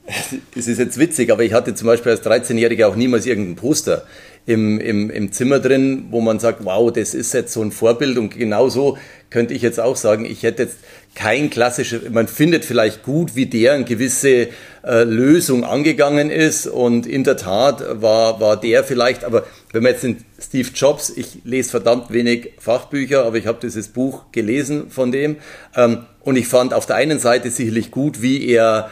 es 0.57 0.69
ist 0.69 0.79
jetzt 0.79 0.99
witzig, 0.99 1.31
aber 1.31 1.45
ich 1.45 1.53
hatte 1.53 1.75
zum 1.75 1.87
Beispiel 1.87 2.13
als 2.13 2.25
13-Jähriger 2.25 2.87
auch 2.87 2.97
niemals 2.97 3.27
irgendein 3.27 3.57
Poster 3.57 4.07
im, 4.45 4.81
im, 4.81 5.11
im 5.11 5.33
Zimmer 5.33 5.61
drin, 5.61 6.07
wo 6.11 6.21
man 6.21 6.41
sagt, 6.41 6.65
wow, 6.65 6.93
das 6.93 7.15
ist 7.15 7.33
jetzt 7.33 7.53
so 7.53 7.63
ein 7.63 7.71
Vorbild. 7.71 8.19
Und 8.19 8.37
genauso 8.37 8.99
könnte 9.31 9.55
ich 9.55 9.63
jetzt 9.63 9.79
auch 9.79 9.97
sagen, 9.97 10.25
ich 10.25 10.43
hätte 10.43 10.65
jetzt 10.65 10.79
kein 11.15 11.49
klassisches, 11.49 12.11
man 12.11 12.27
findet 12.27 12.65
vielleicht 12.65 13.03
gut, 13.03 13.37
wie 13.37 13.47
der 13.47 13.75
eine 13.75 13.85
gewisse 13.85 14.49
äh, 14.85 15.05
Lösung 15.05 15.65
angegangen 15.65 16.31
ist. 16.31 16.67
Und 16.67 17.07
in 17.07 17.23
der 17.23 17.37
Tat 17.37 17.85
war, 18.03 18.41
war 18.41 18.61
der 18.61 18.83
vielleicht, 18.83 19.23
aber 19.25 19.45
wenn 19.73 19.85
man 19.85 19.93
jetzt 19.93 20.03
den 20.03 20.25
Steve 20.41 20.69
Jobs, 20.75 21.13
ich 21.15 21.39
lese 21.45 21.71
verdammt 21.71 22.13
wenig 22.13 22.53
Fachbücher, 22.59 23.25
aber 23.25 23.37
ich 23.37 23.47
habe 23.47 23.59
dieses 23.63 23.89
Buch 23.89 24.25
gelesen 24.33 24.91
von 24.91 25.13
dem 25.13 25.37
ähm, 25.77 26.07
und 26.21 26.37
ich 26.37 26.49
fand 26.49 26.75
auf 26.75 26.87
der 26.87 26.97
einen 26.97 27.19
Seite 27.19 27.51
sicherlich 27.51 27.91
gut, 27.91 28.23
wie 28.23 28.47
er 28.49 28.91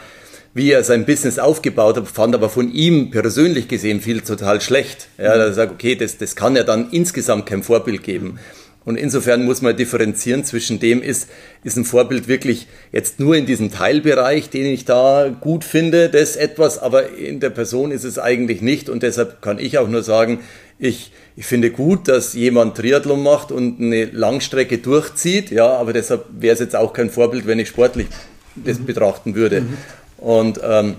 wie 0.53 0.71
er 0.71 0.83
sein 0.83 1.05
Business 1.05 1.39
aufgebaut 1.39 1.97
hat, 1.97 2.07
fand 2.07 2.35
aber 2.35 2.49
von 2.49 2.71
ihm 2.71 3.09
persönlich 3.11 3.67
gesehen 3.67 4.01
viel 4.01 4.21
total 4.21 4.59
schlecht. 4.61 5.07
Ja, 5.17 5.35
er 5.35 5.53
sagt, 5.53 5.71
okay, 5.71 5.95
das, 5.95 6.17
das 6.17 6.35
kann 6.35 6.55
ja 6.55 6.63
dann 6.63 6.89
insgesamt 6.91 7.45
kein 7.45 7.63
Vorbild 7.63 8.03
geben. 8.03 8.39
Und 8.83 8.95
insofern 8.95 9.45
muss 9.45 9.61
man 9.61 9.77
differenzieren 9.77 10.43
zwischen 10.43 10.79
dem, 10.79 11.03
ist, 11.03 11.29
ist 11.63 11.77
ein 11.77 11.85
Vorbild 11.85 12.27
wirklich 12.27 12.67
jetzt 12.91 13.19
nur 13.19 13.35
in 13.35 13.45
diesem 13.45 13.71
Teilbereich, 13.71 14.49
den 14.49 14.65
ich 14.65 14.85
da 14.85 15.29
gut 15.39 15.63
finde, 15.63 16.09
das 16.09 16.35
etwas, 16.35 16.79
aber 16.79 17.09
in 17.09 17.39
der 17.39 17.51
Person 17.51 17.91
ist 17.91 18.03
es 18.03 18.17
eigentlich 18.17 18.61
nicht. 18.61 18.89
Und 18.89 19.03
deshalb 19.03 19.41
kann 19.41 19.59
ich 19.59 19.77
auch 19.77 19.87
nur 19.87 20.01
sagen, 20.01 20.39
ich, 20.79 21.11
ich 21.35 21.45
finde 21.45 21.69
gut, 21.69 22.07
dass 22.07 22.33
jemand 22.33 22.75
Triathlon 22.75 23.21
macht 23.21 23.51
und 23.51 23.79
eine 23.79 24.05
Langstrecke 24.05 24.79
durchzieht, 24.79 25.51
ja, 25.51 25.67
aber 25.67 25.93
deshalb 25.93 26.25
wäre 26.39 26.55
es 26.55 26.59
jetzt 26.59 26.75
auch 26.75 26.91
kein 26.91 27.11
Vorbild, 27.11 27.45
wenn 27.45 27.59
ich 27.59 27.67
sportlich 27.67 28.07
das 28.55 28.79
mhm. 28.79 28.85
betrachten 28.85 29.35
würde. 29.35 29.61
Mhm. 29.61 29.77
Und 30.21 30.61
ähm, 30.63 30.95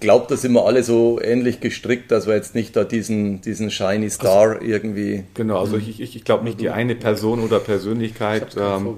glaube, 0.00 0.26
da 0.28 0.36
sind 0.36 0.52
wir 0.52 0.64
alle 0.64 0.82
so 0.82 1.20
ähnlich 1.22 1.60
gestrickt, 1.60 2.10
dass 2.10 2.26
wir 2.26 2.34
jetzt 2.34 2.54
nicht 2.54 2.74
da 2.74 2.84
diesen, 2.84 3.42
diesen 3.42 3.70
Shiny 3.70 4.10
Star 4.10 4.54
also, 4.54 4.64
irgendwie. 4.64 5.24
Genau, 5.34 5.60
also 5.60 5.76
ich, 5.76 6.00
ich, 6.00 6.16
ich 6.16 6.24
glaube 6.24 6.44
nicht 6.44 6.60
die 6.60 6.70
eine 6.70 6.96
Person 6.96 7.40
oder 7.40 7.60
Persönlichkeit. 7.60 8.56
Ähm, 8.58 8.96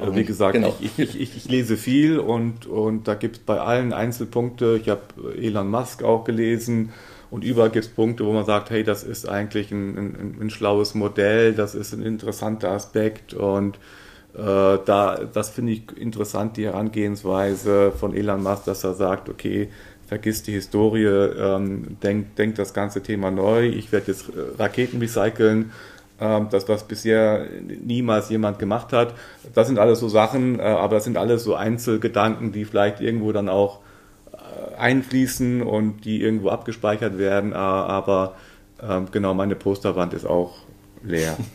äh, 0.00 0.14
wie 0.14 0.24
gesagt, 0.24 0.54
genau. 0.54 0.74
ich, 0.80 0.98
ich, 0.98 1.20
ich, 1.20 1.36
ich, 1.36 1.48
lese 1.48 1.76
viel 1.76 2.18
und, 2.18 2.66
und 2.66 3.06
da 3.06 3.14
gibt 3.14 3.36
es 3.36 3.42
bei 3.42 3.60
allen 3.60 3.92
Einzelpunkte. 3.92 4.78
Ich 4.80 4.88
habe 4.88 5.02
Elon 5.36 5.68
Musk 5.68 6.02
auch 6.02 6.24
gelesen 6.24 6.92
und 7.30 7.44
überall 7.44 7.70
gibt 7.70 7.84
es 7.84 7.90
Punkte, 7.90 8.24
wo 8.24 8.32
man 8.32 8.44
sagt, 8.44 8.70
hey, 8.70 8.84
das 8.84 9.02
ist 9.02 9.28
eigentlich 9.28 9.72
ein, 9.72 9.96
ein, 9.96 10.36
ein 10.40 10.50
schlaues 10.50 10.94
Modell, 10.94 11.52
das 11.52 11.74
ist 11.74 11.92
ein 11.92 12.02
interessanter 12.02 12.70
Aspekt 12.70 13.34
und 13.34 13.78
da, 14.36 15.20
das 15.32 15.50
finde 15.50 15.72
ich 15.72 15.96
interessant, 15.96 16.56
die 16.56 16.64
Herangehensweise 16.64 17.92
von 17.92 18.16
Elon 18.16 18.42
Musk, 18.42 18.64
dass 18.64 18.82
er 18.82 18.94
sagt, 18.94 19.28
okay, 19.28 19.68
vergiss 20.06 20.42
die 20.42 20.52
Historie, 20.52 21.06
ähm, 21.06 21.96
denk, 22.02 22.36
denk 22.36 22.54
das 22.56 22.74
ganze 22.74 23.02
Thema 23.02 23.30
neu, 23.30 23.66
ich 23.66 23.92
werde 23.92 24.08
jetzt 24.12 24.28
äh, 24.28 24.60
Raketen 24.60 25.00
recyceln, 25.00 25.72
ähm, 26.20 26.48
das, 26.50 26.68
was 26.68 26.84
bisher 26.84 27.46
niemals 27.84 28.28
jemand 28.30 28.58
gemacht 28.58 28.92
hat. 28.92 29.14
Das 29.54 29.66
sind 29.66 29.78
alles 29.78 30.00
so 30.00 30.08
Sachen, 30.08 30.60
äh, 30.60 30.62
aber 30.62 30.96
das 30.96 31.04
sind 31.04 31.16
alles 31.16 31.42
so 31.42 31.54
Einzelgedanken, 31.54 32.52
die 32.52 32.64
vielleicht 32.64 33.00
irgendwo 33.00 33.32
dann 33.32 33.48
auch 33.48 33.80
äh, 34.32 34.76
einfließen 34.76 35.62
und 35.62 36.04
die 36.04 36.22
irgendwo 36.22 36.50
abgespeichert 36.50 37.18
werden, 37.18 37.52
äh, 37.52 37.56
aber 37.56 38.34
ähm, 38.82 39.06
genau, 39.10 39.34
meine 39.34 39.56
Posterwand 39.56 40.14
ist 40.14 40.26
auch 40.26 40.58
leer. 41.02 41.36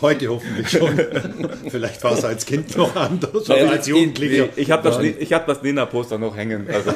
Heute 0.00 0.28
hoffentlich 0.28 0.68
schon. 0.68 0.98
Vielleicht 1.68 2.02
war 2.04 2.12
es 2.12 2.24
als 2.24 2.44
Kind 2.46 2.76
noch 2.76 2.94
anders, 2.96 3.48
aber 3.48 3.70
als 3.70 3.86
Jugendlicher. 3.86 4.48
Ich, 4.56 4.62
ich 4.64 4.70
habe 4.70 4.88
das, 4.88 4.98
hab 4.98 5.46
das 5.46 5.62
Lena-Poster 5.62 6.18
noch 6.18 6.36
hängen. 6.36 6.66
Also 6.72 6.90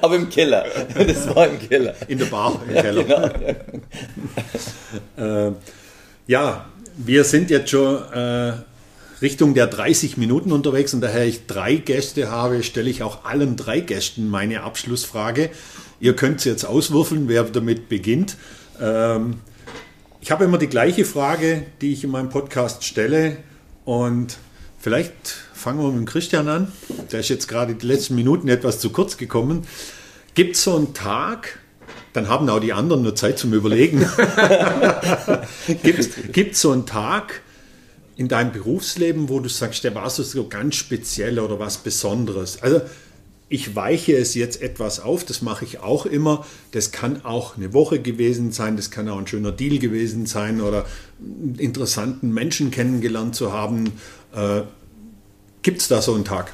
aber 0.00 0.16
im 0.16 0.28
Keller. 0.28 0.64
Das 0.94 1.34
war 1.34 1.48
im 1.48 1.58
Keller. 1.58 1.94
In 2.08 2.18
der 2.18 2.26
Bar 2.26 2.60
im 2.66 2.74
Keller. 2.74 3.06
Ja, 3.06 3.28
genau. 5.16 5.48
äh, 5.48 5.52
ja 6.26 6.66
wir 6.96 7.24
sind 7.24 7.50
jetzt 7.50 7.70
schon 7.70 8.02
äh, 8.12 8.52
Richtung 9.20 9.54
der 9.54 9.66
30 9.66 10.16
Minuten 10.16 10.52
unterwegs 10.52 10.94
und 10.94 11.00
daher 11.00 11.26
ich 11.26 11.46
drei 11.46 11.76
Gäste 11.76 12.30
habe, 12.30 12.62
stelle 12.62 12.90
ich 12.90 13.02
auch 13.02 13.24
allen 13.24 13.56
drei 13.56 13.80
Gästen 13.80 14.28
meine 14.28 14.62
Abschlussfrage. 14.62 15.50
Ihr 16.00 16.16
könnt 16.16 16.38
es 16.38 16.44
jetzt 16.44 16.64
auswürfeln, 16.64 17.28
wer 17.28 17.44
damit 17.44 17.88
beginnt. 17.88 18.36
Ähm, 18.80 19.40
ich 20.26 20.32
habe 20.32 20.44
immer 20.44 20.58
die 20.58 20.66
gleiche 20.66 21.04
Frage, 21.04 21.62
die 21.80 21.92
ich 21.92 22.02
in 22.02 22.10
meinem 22.10 22.30
Podcast 22.30 22.82
stelle. 22.82 23.36
Und 23.84 24.38
vielleicht 24.76 25.12
fangen 25.54 25.78
wir 25.78 25.92
mit 25.92 26.08
Christian 26.08 26.48
an. 26.48 26.72
Der 27.12 27.20
ist 27.20 27.28
jetzt 27.28 27.46
gerade 27.46 27.76
die 27.76 27.86
letzten 27.86 28.16
Minuten 28.16 28.48
etwas 28.48 28.80
zu 28.80 28.90
kurz 28.90 29.18
gekommen. 29.18 29.68
Gibt 30.34 30.56
es 30.56 30.64
so 30.64 30.74
einen 30.74 30.94
Tag, 30.94 31.60
dann 32.12 32.28
haben 32.28 32.50
auch 32.50 32.58
die 32.58 32.72
anderen 32.72 33.02
nur 33.02 33.14
Zeit 33.14 33.38
zum 33.38 33.52
Überlegen. 33.52 34.00
Gibt 35.84 36.52
es 36.54 36.60
so 36.60 36.72
einen 36.72 36.86
Tag 36.86 37.42
in 38.16 38.26
deinem 38.26 38.50
Berufsleben, 38.50 39.28
wo 39.28 39.38
du 39.38 39.48
sagst, 39.48 39.84
der 39.84 39.94
war 39.94 40.10
so 40.10 40.48
ganz 40.48 40.74
speziell 40.74 41.38
oder 41.38 41.60
was 41.60 41.78
Besonderes? 41.78 42.60
Also 42.64 42.80
ich 43.48 43.76
weiche 43.76 44.16
es 44.16 44.34
jetzt 44.34 44.60
etwas 44.60 44.98
auf, 44.98 45.24
das 45.24 45.40
mache 45.40 45.64
ich 45.64 45.78
auch 45.78 46.04
immer. 46.04 46.44
Das 46.72 46.90
kann 46.90 47.24
auch 47.24 47.56
eine 47.56 47.72
Woche 47.72 48.00
gewesen 48.00 48.50
sein, 48.50 48.76
das 48.76 48.90
kann 48.90 49.08
auch 49.08 49.18
ein 49.18 49.26
schöner 49.26 49.52
Deal 49.52 49.78
gewesen 49.78 50.26
sein 50.26 50.60
oder 50.60 50.86
einen 51.20 51.54
interessanten 51.58 52.32
Menschen 52.34 52.70
kennengelernt 52.70 53.36
zu 53.36 53.52
haben. 53.52 53.92
Äh, 54.34 54.62
Gibt 55.62 55.80
es 55.80 55.88
da 55.88 56.02
so 56.02 56.14
einen 56.14 56.24
Tag? 56.24 56.52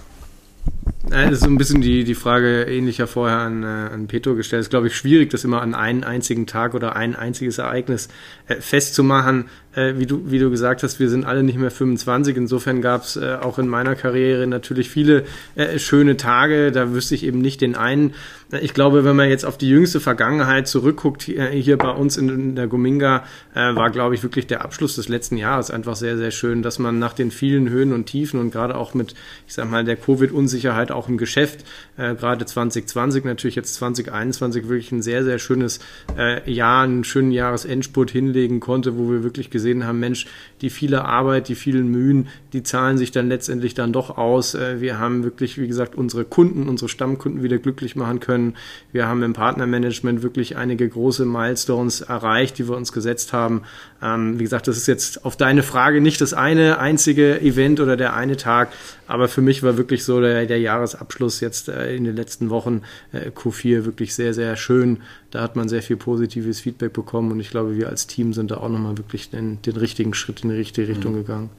Das 1.08 1.32
ist 1.32 1.40
so 1.40 1.46
ein 1.46 1.58
bisschen 1.58 1.80
die, 1.80 2.04
die 2.04 2.14
Frage 2.14 2.62
ähnlicher 2.64 3.06
vorher 3.06 3.38
an, 3.38 3.62
äh, 3.62 3.66
an 3.66 4.06
Petro 4.06 4.34
gestellt. 4.34 4.60
Es 4.60 4.66
ist, 4.66 4.70
glaube 4.70 4.86
ich, 4.86 4.96
schwierig, 4.96 5.30
das 5.30 5.44
immer 5.44 5.60
an 5.60 5.74
einen 5.74 6.04
einzigen 6.04 6.46
Tag 6.46 6.74
oder 6.74 6.94
ein 6.94 7.16
einziges 7.16 7.58
Ereignis 7.58 8.08
äh, 8.46 8.56
festzumachen 8.56 9.46
äh, 9.74 9.94
wie, 9.96 10.06
du, 10.06 10.30
wie 10.30 10.38
du 10.38 10.50
gesagt 10.50 10.82
hast, 10.82 11.00
wir 11.00 11.08
sind 11.08 11.24
alle 11.24 11.42
nicht 11.42 11.58
mehr 11.58 11.70
25. 11.70 12.36
Insofern 12.36 12.82
gab 12.82 13.04
es 13.04 13.16
äh, 13.16 13.36
auch 13.40 13.58
in 13.58 13.68
meiner 13.68 13.94
Karriere 13.94 14.46
natürlich 14.46 14.90
viele 14.90 15.24
äh, 15.54 15.78
schöne 15.78 16.16
Tage. 16.16 16.72
Da 16.72 16.92
wüsste 16.92 17.14
ich 17.14 17.24
eben 17.24 17.40
nicht 17.40 17.60
den 17.60 17.74
einen. 17.74 18.14
Ich 18.60 18.74
glaube, 18.74 19.04
wenn 19.04 19.16
man 19.16 19.30
jetzt 19.30 19.46
auf 19.46 19.56
die 19.56 19.70
jüngste 19.70 19.98
Vergangenheit 19.98 20.68
zurückguckt, 20.68 21.22
hier, 21.22 21.46
hier 21.46 21.78
bei 21.78 21.88
uns 21.88 22.18
in, 22.18 22.28
in 22.28 22.54
der 22.54 22.66
Gominga, 22.66 23.24
äh, 23.54 23.74
war, 23.74 23.90
glaube 23.90 24.14
ich, 24.14 24.22
wirklich 24.22 24.46
der 24.46 24.62
Abschluss 24.62 24.96
des 24.96 25.08
letzten 25.08 25.38
Jahres 25.38 25.70
einfach 25.70 25.96
sehr, 25.96 26.18
sehr 26.18 26.30
schön, 26.30 26.60
dass 26.60 26.78
man 26.78 26.98
nach 26.98 27.14
den 27.14 27.30
vielen 27.30 27.70
Höhen 27.70 27.94
und 27.94 28.04
Tiefen 28.04 28.38
und 28.38 28.50
gerade 28.50 28.76
auch 28.76 28.92
mit, 28.92 29.14
ich 29.46 29.54
sag 29.54 29.70
mal, 29.70 29.84
der 29.84 29.96
Covid-Unsicherheit 29.96 30.90
auch 30.90 31.08
im 31.08 31.16
Geschäft, 31.16 31.64
äh, 31.96 32.14
gerade 32.14 32.44
2020, 32.44 33.24
natürlich 33.24 33.56
jetzt 33.56 33.74
2021 33.76 34.68
wirklich 34.68 34.92
ein 34.92 35.00
sehr, 35.00 35.24
sehr 35.24 35.38
schönes 35.38 35.80
äh, 36.18 36.50
Jahr, 36.50 36.84
einen 36.84 37.04
schönen 37.04 37.32
Jahresendspurt 37.32 38.10
hinlegen 38.10 38.60
konnte, 38.60 38.98
wo 38.98 39.10
wir 39.10 39.22
wirklich 39.22 39.48
gesehen 39.48 39.61
gesehen 39.62 39.86
haben, 39.86 40.00
Mensch, 40.00 40.26
die 40.60 40.70
viele 40.70 41.04
Arbeit, 41.04 41.48
die 41.48 41.54
vielen 41.54 41.88
Mühen, 41.88 42.28
die 42.52 42.62
zahlen 42.62 42.98
sich 42.98 43.12
dann 43.12 43.28
letztendlich 43.28 43.74
dann 43.74 43.92
doch 43.92 44.18
aus. 44.18 44.54
Äh, 44.54 44.80
wir 44.80 44.98
haben 44.98 45.22
wirklich, 45.24 45.58
wie 45.58 45.68
gesagt, 45.68 45.94
unsere 45.94 46.24
Kunden, 46.24 46.68
unsere 46.68 46.88
Stammkunden 46.88 47.42
wieder 47.42 47.58
glücklich 47.58 47.96
machen 47.96 48.20
können. 48.20 48.54
Wir 48.92 49.06
haben 49.06 49.22
im 49.22 49.32
Partnermanagement 49.32 50.22
wirklich 50.22 50.56
einige 50.56 50.88
große 50.88 51.24
Milestones 51.24 52.00
erreicht, 52.00 52.58
die 52.58 52.68
wir 52.68 52.76
uns 52.76 52.92
gesetzt 52.92 53.32
haben. 53.32 53.62
Ähm, 54.02 54.38
wie 54.38 54.44
gesagt, 54.44 54.66
das 54.68 54.76
ist 54.76 54.88
jetzt 54.88 55.24
auf 55.24 55.36
deine 55.36 55.62
Frage 55.62 56.00
nicht 56.00 56.20
das 56.20 56.34
eine 56.34 56.78
einzige 56.78 57.40
Event 57.40 57.80
oder 57.80 57.96
der 57.96 58.14
eine 58.14 58.36
Tag, 58.36 58.72
aber 59.06 59.28
für 59.28 59.42
mich 59.42 59.62
war 59.62 59.76
wirklich 59.76 60.04
so 60.04 60.20
der, 60.20 60.46
der 60.46 60.58
Jahresabschluss 60.58 61.40
jetzt 61.40 61.68
äh, 61.68 61.94
in 61.94 62.04
den 62.04 62.16
letzten 62.16 62.50
Wochen 62.50 62.82
äh, 63.12 63.30
Q4 63.30 63.84
wirklich 63.84 64.14
sehr, 64.14 64.34
sehr 64.34 64.56
schön. 64.56 64.98
Da 65.30 65.40
hat 65.40 65.56
man 65.56 65.68
sehr 65.68 65.82
viel 65.82 65.96
positives 65.96 66.60
Feedback 66.60 66.92
bekommen 66.92 67.32
und 67.32 67.40
ich 67.40 67.50
glaube, 67.50 67.76
wir 67.76 67.88
als 67.88 68.06
Team 68.06 68.32
sind 68.32 68.50
da 68.50 68.58
auch 68.58 68.68
nochmal 68.68 68.98
wirklich 68.98 69.30
den, 69.56 69.62
den 69.62 69.76
richtigen 69.76 70.14
Schritt 70.14 70.42
in 70.42 70.50
die 70.50 70.56
richtige 70.56 70.88
Richtung 70.88 71.12
mhm. 71.12 71.18
gegangen. 71.18 71.50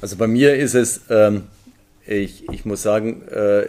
Also 0.00 0.16
bei 0.16 0.26
mir 0.26 0.54
ist 0.56 0.74
es, 0.74 1.02
ähm, 1.10 1.44
ich, 2.06 2.48
ich 2.50 2.64
muss 2.64 2.82
sagen, 2.82 3.22
äh, 3.28 3.66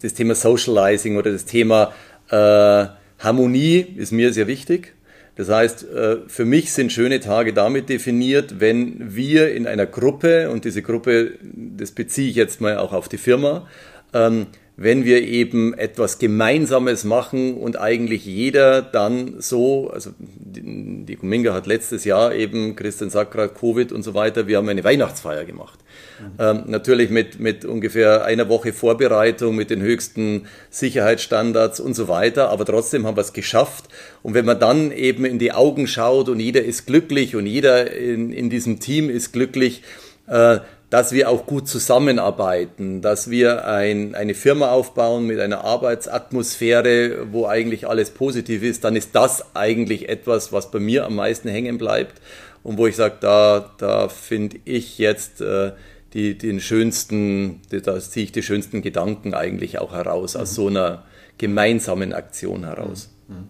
das 0.00 0.14
Thema 0.14 0.34
Socializing 0.34 1.16
oder 1.16 1.30
das 1.32 1.44
Thema 1.44 1.92
äh, 2.28 2.86
Harmonie 3.18 3.86
ist 3.96 4.12
mir 4.12 4.32
sehr 4.32 4.46
wichtig. 4.46 4.94
Das 5.36 5.48
heißt, 5.48 5.88
äh, 5.88 6.16
für 6.26 6.44
mich 6.44 6.72
sind 6.72 6.92
schöne 6.92 7.20
Tage 7.20 7.52
damit 7.54 7.88
definiert, 7.88 8.60
wenn 8.60 9.14
wir 9.14 9.54
in 9.54 9.66
einer 9.66 9.86
Gruppe, 9.86 10.50
und 10.50 10.64
diese 10.64 10.82
Gruppe, 10.82 11.32
das 11.42 11.92
beziehe 11.92 12.28
ich 12.28 12.36
jetzt 12.36 12.60
mal 12.60 12.76
auch 12.76 12.92
auf 12.92 13.08
die 13.08 13.18
Firma, 13.18 13.66
ähm, 14.12 14.46
wenn 14.76 15.04
wir 15.04 15.22
eben 15.22 15.74
etwas 15.74 16.18
Gemeinsames 16.18 17.04
machen 17.04 17.54
und 17.54 17.78
eigentlich 17.78 18.24
jeder 18.24 18.80
dann 18.80 19.34
so, 19.38 19.90
also 19.90 20.10
die 20.18 21.16
Kuminga 21.16 21.52
hat 21.52 21.66
letztes 21.66 22.04
Jahr 22.04 22.34
eben, 22.34 22.74
Christian 22.74 23.10
Sakra, 23.10 23.48
Covid 23.48 23.92
und 23.92 24.02
so 24.02 24.14
weiter, 24.14 24.46
wir 24.46 24.56
haben 24.56 24.68
eine 24.68 24.82
Weihnachtsfeier 24.82 25.44
gemacht. 25.44 25.78
Mhm. 26.20 26.26
Ähm, 26.38 26.62
natürlich 26.66 27.10
mit, 27.10 27.38
mit 27.38 27.64
ungefähr 27.66 28.24
einer 28.24 28.48
Woche 28.48 28.72
Vorbereitung, 28.72 29.56
mit 29.56 29.68
den 29.68 29.82
höchsten 29.82 30.46
Sicherheitsstandards 30.70 31.78
und 31.78 31.94
so 31.94 32.08
weiter, 32.08 32.48
aber 32.48 32.64
trotzdem 32.64 33.06
haben 33.06 33.16
wir 33.16 33.22
es 33.22 33.34
geschafft. 33.34 33.86
Und 34.22 34.32
wenn 34.32 34.46
man 34.46 34.58
dann 34.58 34.90
eben 34.90 35.26
in 35.26 35.38
die 35.38 35.52
Augen 35.52 35.86
schaut 35.86 36.30
und 36.30 36.40
jeder 36.40 36.64
ist 36.64 36.86
glücklich 36.86 37.36
und 37.36 37.46
jeder 37.46 37.92
in, 37.92 38.32
in 38.32 38.48
diesem 38.48 38.80
Team 38.80 39.10
ist 39.10 39.32
glücklich, 39.32 39.82
äh, 40.28 40.60
dass 40.92 41.12
wir 41.12 41.30
auch 41.30 41.46
gut 41.46 41.68
zusammenarbeiten, 41.68 43.00
dass 43.00 43.30
wir 43.30 43.66
ein, 43.66 44.14
eine 44.14 44.34
Firma 44.34 44.72
aufbauen 44.72 45.26
mit 45.26 45.40
einer 45.40 45.64
Arbeitsatmosphäre, 45.64 47.32
wo 47.32 47.46
eigentlich 47.46 47.88
alles 47.88 48.10
positiv 48.10 48.62
ist, 48.62 48.84
dann 48.84 48.94
ist 48.94 49.14
das 49.14 49.56
eigentlich 49.56 50.10
etwas, 50.10 50.52
was 50.52 50.70
bei 50.70 50.80
mir 50.80 51.06
am 51.06 51.14
meisten 51.14 51.48
hängen 51.48 51.78
bleibt 51.78 52.20
und 52.62 52.76
wo 52.76 52.86
ich 52.86 52.96
sage, 52.96 53.14
da, 53.20 53.70
da 53.78 54.10
finde 54.10 54.58
ich 54.66 54.98
jetzt 54.98 55.40
äh, 55.40 55.72
die, 56.12 56.36
den 56.36 56.60
schönsten, 56.60 57.62
da 57.70 57.98
ziehe 57.98 58.24
ich 58.24 58.32
die 58.32 58.42
schönsten 58.42 58.82
Gedanken 58.82 59.32
eigentlich 59.32 59.78
auch 59.78 59.94
heraus, 59.94 60.36
aus 60.36 60.50
mhm. 60.50 60.54
so 60.54 60.66
einer 60.66 61.04
gemeinsamen 61.38 62.12
Aktion 62.12 62.66
heraus. 62.66 63.08
Mhm. 63.28 63.48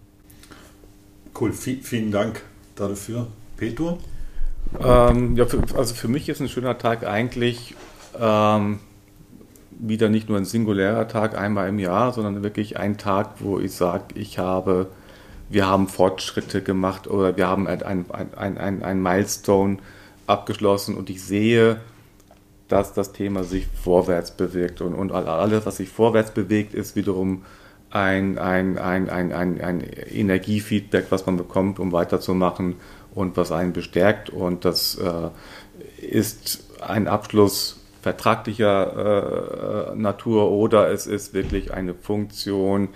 Cool, 1.41 1.53
vielen 1.53 2.13
Dank 2.13 2.41
dafür. 2.77 3.27
Peter? 3.57 3.99
Ähm, 4.81 5.37
ja, 5.37 5.47
für, 5.47 5.63
also 5.77 5.95
für 5.95 6.09
mich 6.09 6.29
ist 6.29 6.41
ein 6.41 6.49
schöner 6.49 6.79
Tag 6.79 7.07
eigentlich 7.07 7.75
ähm, 8.21 8.81
wieder 9.71 10.09
nicht 10.09 10.29
nur 10.29 10.39
ein 10.39 10.45
singulärer 10.45 11.09
Tag 11.09 11.37
einmal 11.37 11.69
im 11.69 11.79
Jahr, 11.79 12.13
sondern 12.13 12.43
wirklich 12.43 12.79
ein 12.79 12.99
Tag, 12.99 13.35
wo 13.41 13.59
ich 13.59 13.73
sage, 13.73 14.05
ich 14.15 14.39
habe, 14.39 14.89
wir 15.49 15.67
haben 15.67 15.89
Fortschritte 15.89 16.63
gemacht 16.63 17.09
oder 17.09 17.37
wir 17.37 17.49
haben 17.49 17.67
ein, 17.67 17.83
ein, 17.83 18.05
ein, 18.37 18.59
ein, 18.59 18.83
ein 18.83 19.03
Milestone 19.03 19.79
abgeschlossen 20.27 20.97
und 20.97 21.11
ich 21.11 21.23
sehe, 21.23 21.81
dass 22.69 22.95
das 22.95 23.13
Thema 23.13 23.45
sich 23.45 23.67
vorwärts 23.67 24.31
bewegt 24.31 24.81
und, 24.81 24.95
und 24.95 25.13
alles, 25.13 25.67
was 25.67 25.77
sich 25.77 25.91
vorwärts 25.91 26.31
bewegt, 26.31 26.75
ist 26.75 26.97
wiederum 26.97 27.43
ein, 27.91 28.39
ein, 28.39 28.79
ein, 28.79 29.11
ein, 29.11 29.33
ein, 29.33 29.61
ein 29.61 29.81
Energiefeedback, 29.81 31.07
was 31.11 31.27
man 31.27 31.37
bekommt, 31.37 31.79
um 31.79 31.93
weiterzumachen 31.93 32.77
und 33.15 33.37
was 33.37 33.53
einen 33.53 33.73
bestärkt. 33.73 34.31
Und 34.31 34.65
das 34.65 34.97
äh, 34.97 35.31
ist 36.05 36.69
ein 36.81 37.09
Abschluss 37.09 37.81
vertraglicher 38.03 39.93
äh, 39.93 39.97
Natur 39.97 40.51
oder 40.51 40.91
es 40.91 41.07
ist 41.07 41.35
wirklich 41.35 41.73
eine 41.73 41.95
Funktion, 41.95 42.89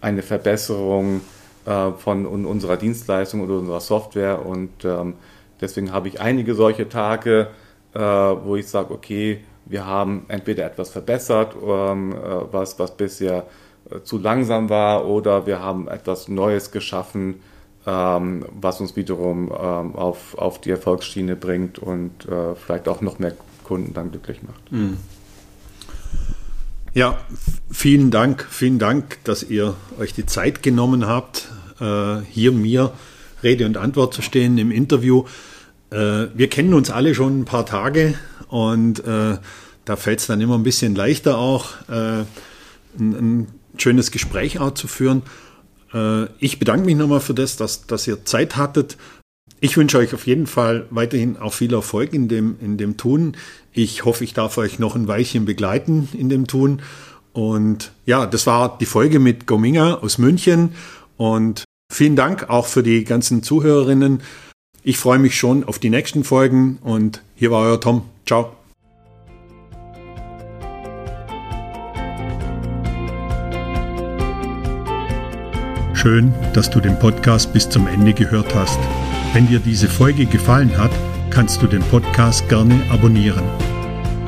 eine 0.00 0.22
Verbesserung 0.22 1.22
äh, 1.66 1.90
von 1.92 2.26
unserer 2.26 2.76
Dienstleistung 2.76 3.40
oder 3.40 3.58
unserer 3.58 3.80
Software. 3.80 4.46
Und 4.46 4.84
ähm, 4.84 5.14
deswegen 5.60 5.92
habe 5.92 6.08
ich 6.08 6.20
einige 6.20 6.54
solche 6.54 6.88
Tage, 6.88 7.48
äh, 7.94 7.98
wo 7.98 8.56
ich 8.56 8.68
sage, 8.68 8.94
okay, 8.94 9.40
wir 9.66 9.86
haben 9.86 10.26
entweder 10.28 10.66
etwas 10.66 10.90
verbessert, 10.90 11.56
ähm, 11.66 12.12
äh, 12.12 12.16
was, 12.52 12.78
was 12.78 12.96
bisher 12.96 13.46
äh, 13.90 14.02
zu 14.02 14.18
langsam 14.18 14.68
war, 14.68 15.06
oder 15.06 15.46
wir 15.46 15.60
haben 15.60 15.88
etwas 15.88 16.28
Neues 16.28 16.70
geschaffen, 16.70 17.40
ähm, 17.86 18.44
was 18.60 18.80
uns 18.80 18.96
wiederum 18.96 19.48
ähm, 19.48 19.94
auf, 19.94 20.36
auf 20.36 20.60
die 20.60 20.70
Erfolgsschiene 20.70 21.36
bringt 21.36 21.78
und 21.78 22.26
äh, 22.26 22.54
vielleicht 22.54 22.88
auch 22.88 23.00
noch 23.00 23.18
mehr 23.18 23.34
Kunden 23.62 23.94
dann 23.94 24.10
glücklich 24.10 24.42
macht. 24.42 24.72
Mhm. 24.72 24.98
Ja, 26.94 27.18
vielen 27.70 28.12
Dank, 28.12 28.46
vielen 28.48 28.78
Dank, 28.78 29.18
dass 29.24 29.42
ihr 29.42 29.74
euch 29.98 30.12
die 30.12 30.26
Zeit 30.26 30.62
genommen 30.62 31.06
habt, 31.06 31.48
äh, 31.80 32.20
hier 32.30 32.52
mir 32.52 32.92
Rede 33.42 33.66
und 33.66 33.76
Antwort 33.76 34.14
zu 34.14 34.22
stehen 34.22 34.58
im 34.58 34.70
Interview. 34.70 35.24
Äh, 35.90 36.28
wir 36.34 36.48
kennen 36.48 36.72
uns 36.72 36.90
alle 36.90 37.14
schon 37.14 37.40
ein 37.40 37.44
paar 37.44 37.66
Tage 37.66 38.14
und 38.48 39.00
äh, 39.04 39.38
da 39.84 39.96
fällt 39.96 40.20
es 40.20 40.28
dann 40.28 40.40
immer 40.40 40.54
ein 40.54 40.62
bisschen 40.62 40.94
leichter 40.94 41.36
auch, 41.36 41.72
äh, 41.88 42.24
ein, 42.98 43.12
ein, 43.12 43.46
schönes 43.76 44.12
Gespräch 44.12 44.60
auch 44.60 44.74
zu 44.74 44.86
führen. 44.86 45.22
Äh, 45.94 46.24
ich 46.38 46.58
bedanke 46.58 46.84
mich 46.84 46.96
nochmal 46.96 47.20
für 47.20 47.34
das, 47.34 47.56
dass, 47.56 47.86
dass 47.86 48.06
ihr 48.06 48.24
Zeit 48.24 48.56
hattet. 48.56 48.98
Ich 49.60 49.76
wünsche 49.76 49.98
euch 49.98 50.12
auf 50.12 50.26
jeden 50.26 50.46
Fall 50.46 50.86
weiterhin 50.90 51.38
auch 51.38 51.54
viel 51.54 51.72
Erfolg 51.72 52.12
in 52.12 52.28
dem, 52.28 52.56
in 52.60 52.76
dem 52.76 52.96
Tun. 52.96 53.36
Ich 53.72 54.04
hoffe, 54.04 54.24
ich 54.24 54.34
darf 54.34 54.58
euch 54.58 54.78
noch 54.78 54.94
ein 54.94 55.08
Weilchen 55.08 55.44
begleiten 55.46 56.08
in 56.12 56.28
dem 56.28 56.46
Tun. 56.46 56.82
Und 57.32 57.92
ja, 58.04 58.26
das 58.26 58.46
war 58.46 58.78
die 58.78 58.86
Folge 58.86 59.18
mit 59.18 59.46
Gominga 59.46 59.94
aus 59.94 60.18
München. 60.18 60.74
Und 61.16 61.64
vielen 61.90 62.16
Dank 62.16 62.50
auch 62.50 62.66
für 62.66 62.82
die 62.82 63.04
ganzen 63.04 63.42
Zuhörerinnen. 63.42 64.20
Ich 64.82 64.98
freue 64.98 65.18
mich 65.18 65.36
schon 65.36 65.64
auf 65.64 65.78
die 65.78 65.90
nächsten 65.90 66.24
Folgen. 66.24 66.78
Und 66.82 67.22
hier 67.34 67.50
war 67.50 67.62
euer 67.62 67.80
Tom. 67.80 68.02
Ciao. 68.26 68.63
Schön, 76.04 76.34
dass 76.52 76.68
du 76.68 76.80
den 76.80 76.98
Podcast 76.98 77.50
bis 77.54 77.66
zum 77.66 77.86
Ende 77.86 78.12
gehört 78.12 78.54
hast. 78.54 78.78
Wenn 79.32 79.46
dir 79.46 79.58
diese 79.58 79.88
Folge 79.88 80.26
gefallen 80.26 80.76
hat, 80.76 80.90
kannst 81.30 81.62
du 81.62 81.66
den 81.66 81.80
Podcast 81.80 82.46
gerne 82.50 82.78
abonnieren. 82.90 83.42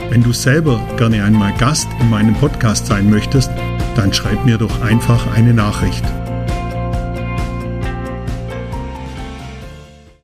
Wenn 0.08 0.22
du 0.22 0.32
selber 0.32 0.80
gerne 0.96 1.22
einmal 1.22 1.52
Gast 1.58 1.86
in 2.00 2.08
meinem 2.08 2.32
Podcast 2.36 2.86
sein 2.86 3.10
möchtest, 3.10 3.50
dann 3.94 4.10
schreib 4.10 4.42
mir 4.46 4.56
doch 4.56 4.80
einfach 4.80 5.30
eine 5.34 5.52
Nachricht. 5.52 6.02